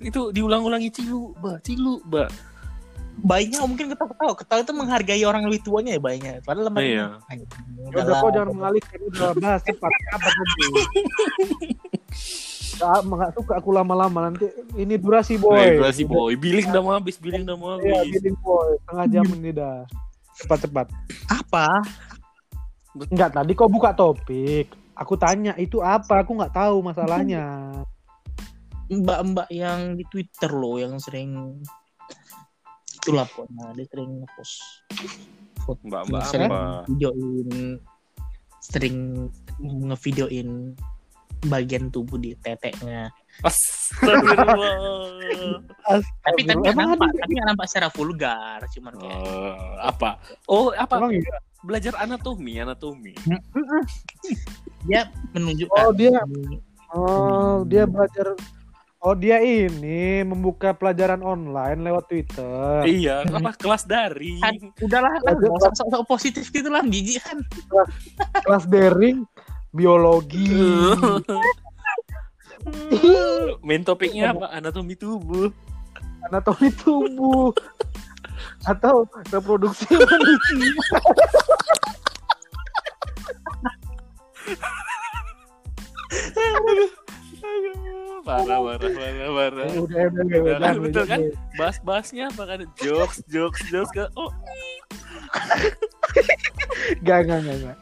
[0.02, 2.26] itu diulang-ulangi ciluk, ba, ciluk, ba.
[3.14, 7.06] bayinya mungkin ketawa ketawa ketawa itu menghargai orang lebih tuanya ya bayinya padahal lemah Iya.
[7.94, 10.28] Ya udah kau jangan mengalihkan udah bahas cepat apa.
[12.74, 15.54] Nggak nggak suka aku lama-lama nanti ini durasi boy.
[15.54, 16.34] Boy, durasi boy.
[16.34, 18.18] Billing udah mau habis, billing udah mau Iya, habis.
[18.18, 18.68] billing boy.
[18.82, 19.78] Setengah jam ini dah.
[20.34, 20.86] Cepat-cepat.
[21.30, 21.66] apa
[22.94, 24.74] Enggak, tadi kau buka topik.
[24.94, 26.22] Aku tanya itu apa?
[26.22, 27.70] Aku nggak tahu masalahnya.
[28.86, 31.62] Mbak-mbak yang di Twitter loh yang sering
[32.96, 34.54] itulah pokoknya dia sering ngepost
[35.58, 36.60] foto Mbak-mbak sering apa?
[36.86, 37.78] videoin
[38.58, 38.96] sering
[39.58, 40.74] ngevideoin
[41.44, 43.10] bagian tubuh di teteknya
[43.42, 45.58] Astagfirullah.
[45.84, 50.10] tapi tapi nggak Emang nampak tapi nggak nampak secara vulgar cuman kayak Eh, apa?
[50.46, 50.96] Oh, apa?
[50.96, 51.38] Emang iya?
[51.60, 53.12] Belajar anatomi, anatomi.
[54.82, 56.24] dia menunjukkan Oh, dia-
[56.94, 58.32] Oh, dia belajar
[59.04, 62.88] Oh, dia ini membuka pelajaran online lewat Twitter.
[62.88, 64.40] Iya, apa kelas daring.
[64.40, 67.44] kan udahlah kan usah sok-sok positif gitu lah jijik kan
[68.48, 69.28] Kelas daring
[69.76, 70.48] biologi.
[73.68, 74.48] Main topiknya apa?
[74.56, 75.52] Anatomi tubuh.
[76.24, 77.52] anatomi tubuh
[78.64, 80.80] atau reproduksi manusia.
[88.24, 89.66] Parah, parah, parah, parah.
[89.76, 91.20] udah udah udah udah, Udah kan, betul kan?
[91.20, 91.36] udah.
[91.54, 92.58] Bahas-bahasnya apa kan?
[92.80, 93.92] Jokes, jokes, jokes.
[93.92, 94.08] Kan?
[94.16, 94.32] Oh,
[97.04, 97.76] Gak, gak, gak, gak.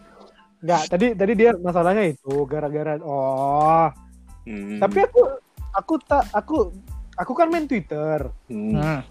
[0.63, 3.91] Gak, tadi tadi dia masalahnya itu gara-gara oh.
[4.47, 4.79] hmm.
[4.79, 5.23] Tapi aku
[5.75, 6.71] aku tak aku
[7.19, 8.31] aku kan main Twitter.
[8.47, 9.03] Hmm.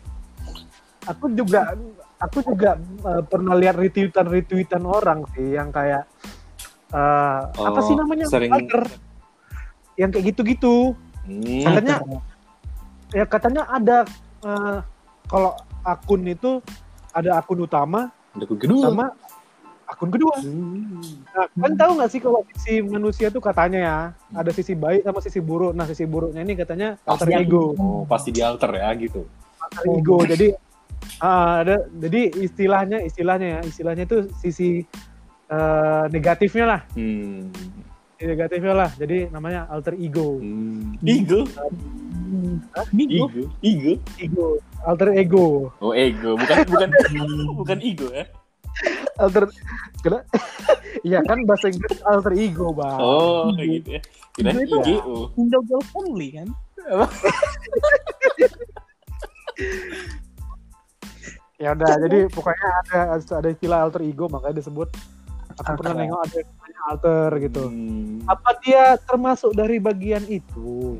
[1.07, 1.75] Aku juga
[2.17, 6.07] aku juga eh, pernah lihat retweetan retweetan orang sih yang kayak
[6.91, 8.25] eh, apa Oh, sih namanya?
[8.31, 8.71] sering-.
[9.99, 10.95] Yang kayak gitu-gitu.
[11.21, 11.63] Hmm.
[11.63, 11.95] Katanya
[13.11, 13.97] ya katanya ada
[14.41, 14.77] eh,
[15.27, 15.51] kalau
[15.81, 16.59] akun itu
[17.11, 18.83] ada akun utama Ada kedua.
[18.87, 19.05] sama
[19.85, 20.35] akun kedua.
[20.39, 21.03] Hmm.
[21.35, 23.97] Nah, kan tahu nggak sih kalau sisi manusia tuh katanya ya
[24.31, 25.75] ada sisi baik sama sisi buruk.
[25.75, 29.27] Nah, sisi buruknya ini katanya alter Pasti- ego, Oh, pasti di alter ya gitu.
[29.59, 30.15] alter ego.
[30.23, 30.47] Jadi
[31.19, 34.87] ah, ada jadi istilahnya istilahnya ya istilahnya itu sisi
[35.51, 37.51] eh, negatifnya lah, Hmm.
[38.23, 38.89] Negatifnya lah.
[38.93, 40.95] Jadi namanya alter ego, Hmm.
[41.01, 41.45] Ego,
[42.91, 43.93] Minggu ego, ego.
[44.17, 44.45] ego,
[44.81, 46.89] alter ego, Oh, ego, bukan bukan
[47.59, 48.25] bukan ego ya.
[49.17, 49.45] alter.
[50.01, 50.25] Kena-
[51.07, 52.99] Iya kan bahasa Inggris alter ego bang.
[52.99, 54.01] Oh, kayak gitu ya.
[54.31, 54.53] Itu ya.
[54.95, 55.17] IGO.
[55.35, 56.47] Indo girl friendly kan
[61.61, 64.89] Ya udah, jadi pokoknya ada ada istilah alter ego makanya disebut.
[65.53, 66.01] Aku pernah Alter.
[66.01, 67.63] nengok ada yang namanya alter gitu.
[67.63, 68.19] Hmm.
[68.25, 70.97] Apa dia termasuk dari bagian itu?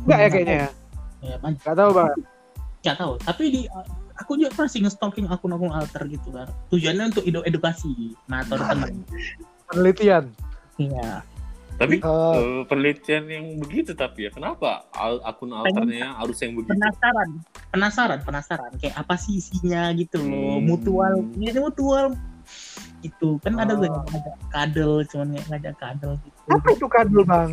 [0.00, 0.70] Enggak ya kayaknya ya.
[1.24, 2.10] ya Enggak tahu bang.
[2.80, 3.60] nggak tahu tapi di
[4.14, 8.60] aku juga pernah sih nge-stalking akun-akun alter gitu kan tujuannya untuk edu- edukasi nah atau
[8.60, 9.00] teman
[9.64, 10.28] Penelitian.
[10.76, 11.24] iya
[11.74, 16.70] Tapi eh, penelitian yang begitu tapi ya kenapa Al- akun alternya harus yang begitu?
[16.70, 17.30] penasaran
[17.70, 20.68] penasaran penasaran kayak apa sih isinya gitu loh Hmm.
[20.68, 22.12] mutual ini mutual
[23.04, 23.78] itu kan ada Oh.
[23.78, 27.50] gue ngajak kadel cuman ngajak kadel gitu apa itu kadul bang?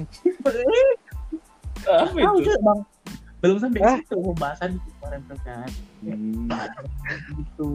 [1.85, 2.51] Apa itu?
[2.57, 2.79] bang
[3.41, 3.97] belum sampai Hah?
[3.97, 5.69] situ pembahasan gitu kemarin tuh kan
[6.01, 6.49] Hmm.
[7.35, 7.71] gitu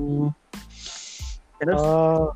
[1.57, 2.31] terus Oh,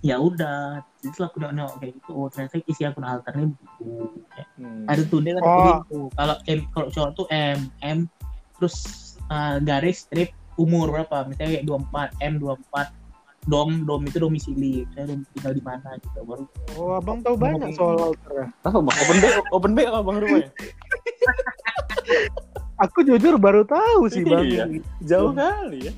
[0.00, 3.84] ya udah setelah aku nengok kayak gitu oh ternyata isi akun alternya begitu
[4.56, 4.84] Hmm.
[4.86, 5.64] ada tuh dia kan Oh.
[5.82, 5.98] gitu.
[6.12, 7.98] kalau M kalau cowok tuh M M
[8.56, 8.76] terus
[9.28, 12.88] uh, garis strip umur berapa misalnya kayak 24 M 24
[13.44, 16.44] dom dom itu domisili saya dom tinggal di mana gitu baru
[16.80, 18.46] oh, abang tahu banyak soal alter ya.
[18.64, 18.96] Apa bang?
[19.04, 20.48] Open B, open B apa bang rumahnya?
[22.84, 24.44] Aku jujur baru tahu sih bang.
[24.44, 24.64] Iya.
[25.04, 25.92] Jauh kali ya.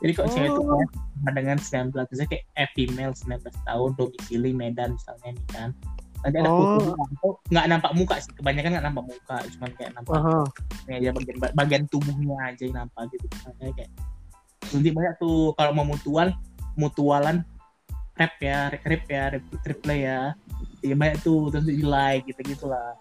[0.00, 0.80] jadi kalau cewek itu Oh.
[1.20, 5.68] kan dengan 19 misalnya kayak F female 19 tahun domisili Medan misalnya nih kan
[6.24, 6.80] nanti ada Oh.
[7.20, 10.40] foto nggak nampak muka sih kebanyakan nggak nampak muka cuman kayak nampak Aha.
[10.88, 13.90] ini aja bagian bagian tubuhnya aja yang nampak gitu misalnya kayak
[14.72, 16.32] nanti banyak tuh kalau mau mutual
[16.74, 17.42] mutualan
[18.18, 20.20] rap ya rap rap ya rap replay ya
[20.80, 22.96] ya banyak tuh terus di like gitu gitulah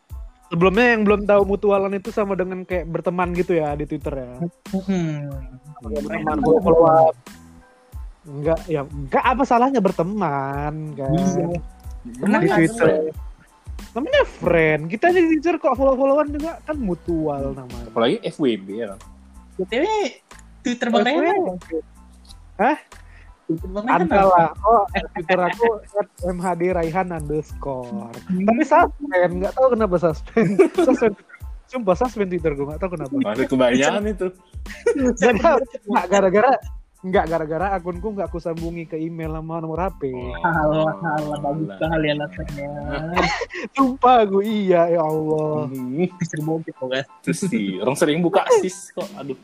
[0.50, 4.34] Sebelumnya yang belum tahu mutualan itu sama dengan kayak berteman gitu ya di Twitter ya.
[4.74, 5.30] hmm.
[5.86, 7.14] Berteman follow
[8.26, 11.14] Enggak, ya enggak apa salahnya berteman kan.
[11.14, 11.46] Iya.
[12.42, 13.14] Di Twitter.
[13.94, 14.82] Namanya friend.
[14.90, 17.86] Kita di Twitter kok follow-followan juga kan mutual namanya.
[17.94, 19.00] Apalagi FWB ya kan.
[19.62, 19.86] BTW
[20.66, 21.06] Twitter Bang.
[21.06, 21.42] Rehan
[22.60, 22.78] Hah?
[23.90, 24.50] Ada lah.
[24.70, 24.86] Oh,
[25.16, 25.68] Twitter aku
[26.30, 28.14] @mhd Raihan underscore.
[28.14, 30.50] Tapi suspend, nggak tahu kenapa suspend.
[30.88, 31.16] suspend.
[31.70, 33.14] Sumpah suspend Twitter gue nggak tahu kenapa.
[33.14, 34.28] Masih kebanyakan itu.
[35.22, 35.42] Jadi
[35.90, 36.54] nggak gara-gara
[37.00, 40.12] nggak gara-gara akunku nggak aku sambungi ke email sama nomor HP.
[40.44, 42.70] Halah, halah, bagus sekali alasannya.
[43.72, 45.72] Sumpah gue iya ya Allah.
[45.72, 47.04] Hmm, kan.
[47.24, 49.08] Terus sih, orang sering buka sis kok.
[49.16, 49.38] Aduh.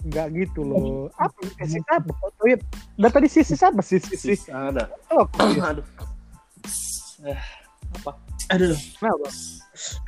[0.00, 1.12] Nggak gitu loh.
[1.20, 2.08] Apa sis apa?
[2.24, 2.56] Oh, iya.
[2.96, 4.40] Dari tadi sis sis apa sis sis sis?
[4.40, 4.88] Sis ada.
[5.12, 5.60] Oh, sis.
[5.60, 5.84] Aduh.
[7.28, 7.40] Eh,
[8.00, 8.10] apa?
[8.50, 9.28] Aduh, Kenapa?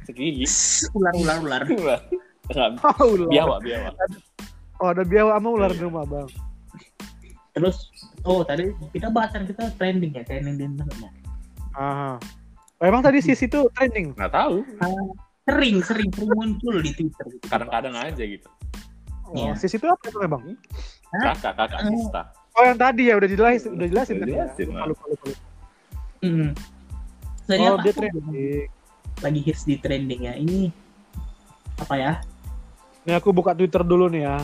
[0.04, 0.48] Segigi.
[0.96, 2.00] ular ular ular.
[2.52, 3.28] Oh, ular.
[3.30, 3.90] Biawa, biawa.
[4.82, 5.78] Oh, ada biawa sama ular Iya.
[5.78, 6.28] di rumah bang.
[7.52, 7.76] Terus
[8.24, 10.96] oh tadi kita bahasan kita trending ya trending di internet.
[10.98, 11.10] ya.
[11.76, 12.12] Aha.
[12.80, 14.16] Oh, emang tadi sis itu trending.
[14.16, 14.64] Nggak tahu.
[15.46, 17.24] Sering sering sering muncul di Twitter.
[17.30, 17.44] Gitu.
[17.46, 18.48] Kadang-kadang aja gitu.
[19.32, 19.52] Oh, Iya.
[19.56, 20.42] sis itu apa itu emang?
[21.10, 22.22] Kakak, kakak Sista.
[22.52, 24.30] Oh, yang tadi ya udah jelasin, udah jelasin Udah tadi.
[24.30, 24.36] ya?
[24.44, 25.36] jelasin, Lupa, Bang.
[26.22, 26.50] Hmm.
[27.50, 27.82] Oh, apa?
[27.82, 28.68] dia trending.
[29.18, 30.34] Lagi hits di trending ya.
[30.34, 30.68] Ini
[31.78, 32.12] apa ya?
[33.02, 34.36] Nih aku buka Twitter dulu nih ya.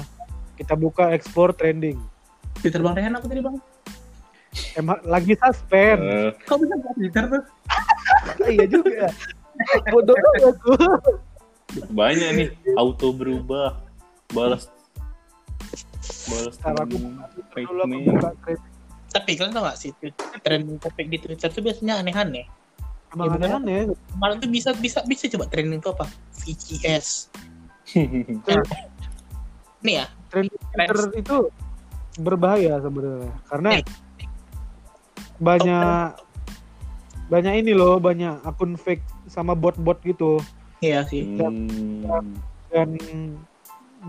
[0.57, 2.01] Kita buka explore trending.
[2.59, 3.61] Twitter Bang Rehan aku tadi Bang.
[4.74, 6.01] Emang lagi suspend.
[6.01, 7.43] Eh, Kok bisa buka Twitter tuh?
[8.51, 9.07] iya juga.
[9.86, 10.72] Bodoh banget aku.
[11.93, 13.76] banyak nih auto berubah
[14.30, 14.72] balas
[16.26, 18.04] balas temen, fake mail.
[18.12, 18.59] trending.
[19.09, 19.90] Tapi kalian tau gak sih
[20.42, 22.44] trending topik di Twitter tuh biasanya aneh-aneh.
[23.09, 23.48] Emang Iya, bener.
[23.56, 23.80] aneh-aneh.
[24.12, 26.04] Kemarin tuh bisa bisa bisa coba trending tuh apa?
[26.36, 27.32] VGS.
[29.80, 31.36] Nih ya, Trending Twitter itu
[32.18, 33.32] berbahaya sebenarnya.
[33.46, 33.84] Karena Eh.
[35.38, 36.18] banyak
[37.28, 40.40] banyak ini loh, banyak akun fake sama bot-bot gitu.
[40.78, 41.24] iya sih.
[41.24, 42.04] Hmm,
[42.68, 42.94] Dan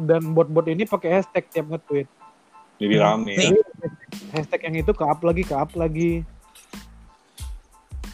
[0.06, 2.08] dan bot-bot ini pakai hashtag tiap nge-tweet.
[2.80, 3.50] jadi rame ya.
[3.52, 3.64] Nih.
[4.32, 6.24] hashtag yang itu ke up lagi ke up lagi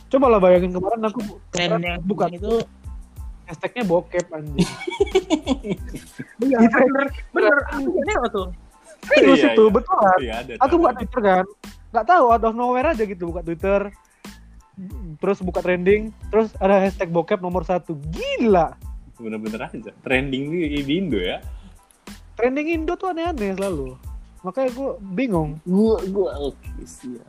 [0.10, 1.20] coba lah bayangin kemarin aku
[1.60, 2.54] yang bukan itu
[3.46, 4.70] hashtagnya bokep anjing
[6.46, 8.48] iya bener bener ini apa tuh?
[9.06, 9.74] serius Iya, itu iya.
[9.74, 10.52] betulan Iya, ada.
[10.66, 11.46] aku buka twitter kan
[11.94, 13.82] nggak tahu out of nowhere aja gitu buka twitter
[15.22, 18.74] terus buka trending terus ada hashtag bokep nomor satu gila
[19.16, 21.40] bener-bener aja trending di, di Indo ya
[22.36, 23.96] trending Indo tuh aneh-aneh selalu.
[24.46, 25.58] Makanya gue bingung.
[25.66, 27.26] Gua gua oke sih ya.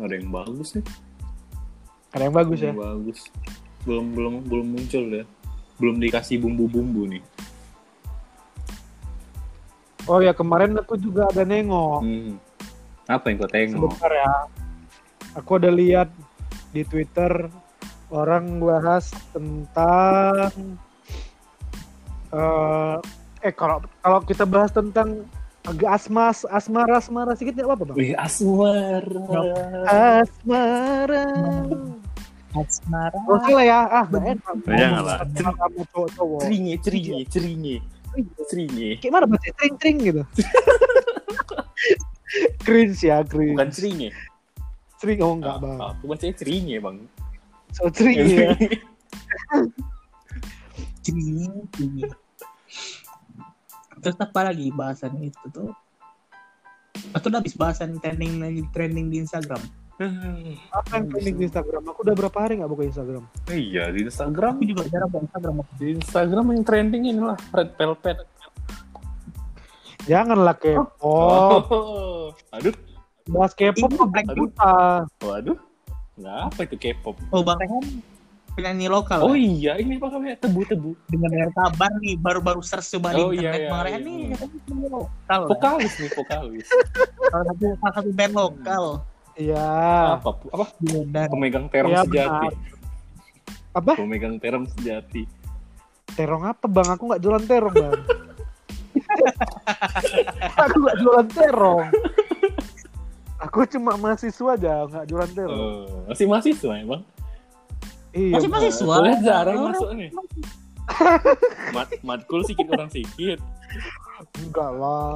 [0.00, 0.84] ada yang bagus nih.
[2.14, 2.70] Ada yang bagus ya?
[2.70, 3.18] Yang bagus.
[3.82, 5.24] Belum belum belum muncul ya.
[5.80, 7.22] Belum dikasih bumbu-bumbu nih.
[10.08, 12.02] Oh ya kemarin aku juga ada nengok.
[12.02, 12.34] Hmm.
[13.10, 13.90] apa yang kau tengok?
[13.90, 14.30] Sebentar ya.
[15.34, 16.14] Aku ada lihat
[16.70, 17.50] di Twitter
[18.10, 20.50] orang bahas tentang
[22.30, 22.96] eh
[23.42, 25.26] eh kalau kalau kita bahas tentang
[25.66, 27.96] agak asmas asmara asmara sedikit nggak apa-apa bang?
[27.98, 29.42] Wih, asmara.
[29.86, 31.26] Asmara.
[32.50, 33.18] Asmara.
[33.30, 34.54] Oh salah ya, ah nggak enak.
[34.66, 35.18] Jangan lah.
[35.30, 36.40] Kamu cowok-cowok.
[36.42, 37.76] Ceringe, ceringe, ceringe.
[38.50, 38.88] Ceringe.
[38.98, 40.22] Kayak mana baca tring tring gitu.
[42.66, 43.54] cringe ya, cringe.
[43.54, 44.08] Bukan ceringe.
[44.98, 45.78] String oh enggak bang.
[45.78, 46.98] Aku bacanya ceringe, Bang.
[47.76, 48.52] So string ya.
[54.00, 55.70] Terus apa lagi bahasan itu tuh?
[57.12, 59.60] Atau udah habis bahasan trending lagi trending di Instagram?
[60.72, 61.82] Apa yang trending di Instagram?
[61.92, 63.24] Aku udah berapa hari nggak buka Instagram?
[63.52, 64.56] Iya, di Instagram.
[64.56, 65.54] Aku juga jarang buka Instagram.
[65.76, 68.18] Di Instagram yang trending inilah Red Velvet.
[70.08, 70.96] Janganlah K-pop.
[71.04, 72.32] Oh.
[72.56, 72.72] Aduh,
[73.28, 73.76] Bahas kok
[74.10, 75.04] Black buta.
[75.22, 75.69] waduh.
[76.20, 77.16] Nggak apa itu K-pop?
[77.30, 77.84] Oh Bang Rehan
[78.50, 79.40] penyanyi lokal Oh ya?
[79.40, 80.36] iya, ini apa namanya?
[80.38, 80.90] Tebu-tebu.
[81.06, 84.06] dengan dengar kabar nih baru-baru search coba di Oh, iya, internet iya, Bang Rehan iya.
[84.06, 85.48] nih katanya penyanyi lokal ya.
[85.48, 86.66] Vokalis nih, vokalis.
[87.30, 88.84] salah satu salah satu band lokal
[89.32, 89.68] Iya.
[90.14, 90.30] apa?
[90.50, 90.66] Apa?
[91.06, 92.48] dan Pemegang terong Iya, sejati.
[93.70, 93.92] Apa?
[93.96, 95.22] Pemegang terong sejati.
[96.10, 96.88] Terong apa bang?
[96.90, 97.94] Aku nggak jualan terong bang.
[100.60, 101.88] aku nggak jualan terong.
[103.40, 105.28] Aku cuma mahasiswa aja, nggak jualan.
[105.48, 107.02] Oh, masih mahasiswa emang.
[108.10, 108.34] Iya.
[108.36, 110.10] masih mahasiswa Kuliah jarang Orang- masuk nih.
[111.76, 113.38] Mat matkul sikit orang sikit.
[114.36, 115.14] Enggak lah.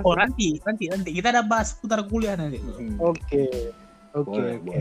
[0.00, 2.62] Oh nanti, nanti, nanti kita ada bahas putar kuliah nanti.
[2.62, 2.94] Hmm.
[3.02, 3.74] Oke.
[4.14, 4.74] Oke, oke.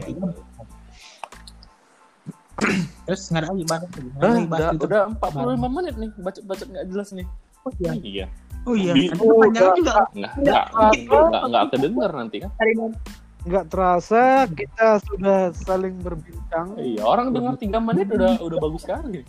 [3.05, 3.83] Terus nggak ada lagi bahas
[4.15, 4.85] Ah, udah, itu.
[4.87, 7.27] udah 45 menit nih bacot-bacot nggak jelas nih.
[7.65, 8.25] Oh iya, Iya.
[8.65, 8.93] Oh iya.
[9.13, 9.93] Kan Oh, juga.
[10.13, 12.51] Nggak nggak nggak nanti kan.
[13.45, 16.73] Nggak terasa kita sudah saling berbincang.
[16.81, 19.21] Iya, orang dengar 3 menit udah udah bagus sekali.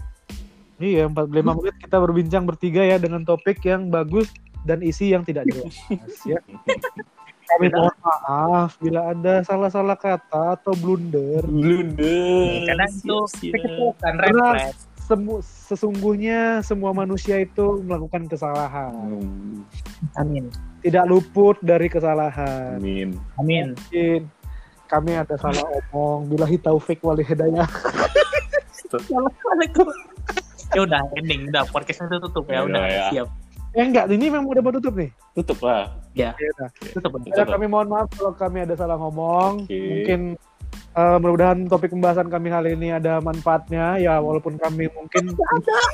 [0.76, 4.28] Iya, 45 menit kita berbincang bertiga ya dengan topik yang bagus
[4.64, 5.72] dan isi yang tidak jelas.
[6.30, 6.40] ya.
[7.46, 11.46] Kami mohon maaf bila ada salah-salah kata atau blunder.
[11.46, 12.66] Blunder.
[12.66, 13.18] Karena itu
[14.02, 14.95] kan Karena refresh.
[15.06, 18.90] Semu- sesungguhnya semua manusia itu melakukan kesalahan.
[18.92, 19.62] Hmm,
[20.18, 20.50] Amin.
[20.82, 22.78] Tidak luput dari kesalahan.
[22.78, 23.14] Amin.
[23.38, 23.74] Amin.
[23.78, 24.26] Mungkin
[24.86, 26.30] kami ada salah omong.
[26.30, 27.66] Bila taufik wali hidayah.
[28.86, 29.86] Assalamualaikum.
[30.74, 33.06] ya udah ending udah podcastnya tuh tutup Ya ya udah ya.
[33.10, 33.28] siap
[33.76, 35.12] Eh enggak, ini memang udah mau tutup nih.
[35.36, 35.92] Tutup lah.
[36.16, 36.68] ya Ya udah.
[36.96, 37.28] tutup Tutup.
[37.28, 39.68] Ya, kami mohon maaf kalau kami ada salah ngomong.
[39.68, 39.76] Oke.
[39.76, 40.20] Mungkin
[40.96, 44.00] eh, mudah-mudahan topik pembahasan kami kali ini ada manfaatnya.
[44.00, 45.36] Ya walaupun kami mungkin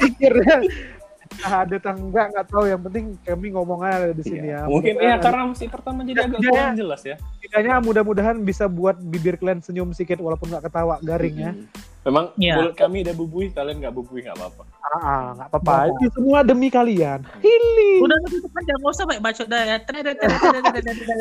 [0.00, 0.62] pikirnya
[1.40, 2.64] ada atau enggak nggak tahu.
[2.66, 4.60] Yang penting kami ngomong aja di sini Iya.
[4.64, 4.70] ya.
[4.70, 6.50] Mungkin ya karena masih pertama jadi agak Iya.
[6.50, 7.16] kurang jelas ya.
[7.38, 11.52] Setidaknya mudah-mudahan bisa buat bibir kalian senyum sedikit walaupun nggak ketawa garing ya.
[11.52, 11.66] Hmm.
[12.02, 12.54] Memang Iya.
[12.58, 14.62] mulut kami udah bubui, kalian nggak bubui nggak apa-apa.
[14.82, 15.74] Ah, ah, nggak apa-apa.
[15.94, 17.22] Ini semua demi kalian.
[17.38, 18.02] Hili.
[18.02, 19.76] udah tutup aja nggak usah baik bacot dah ya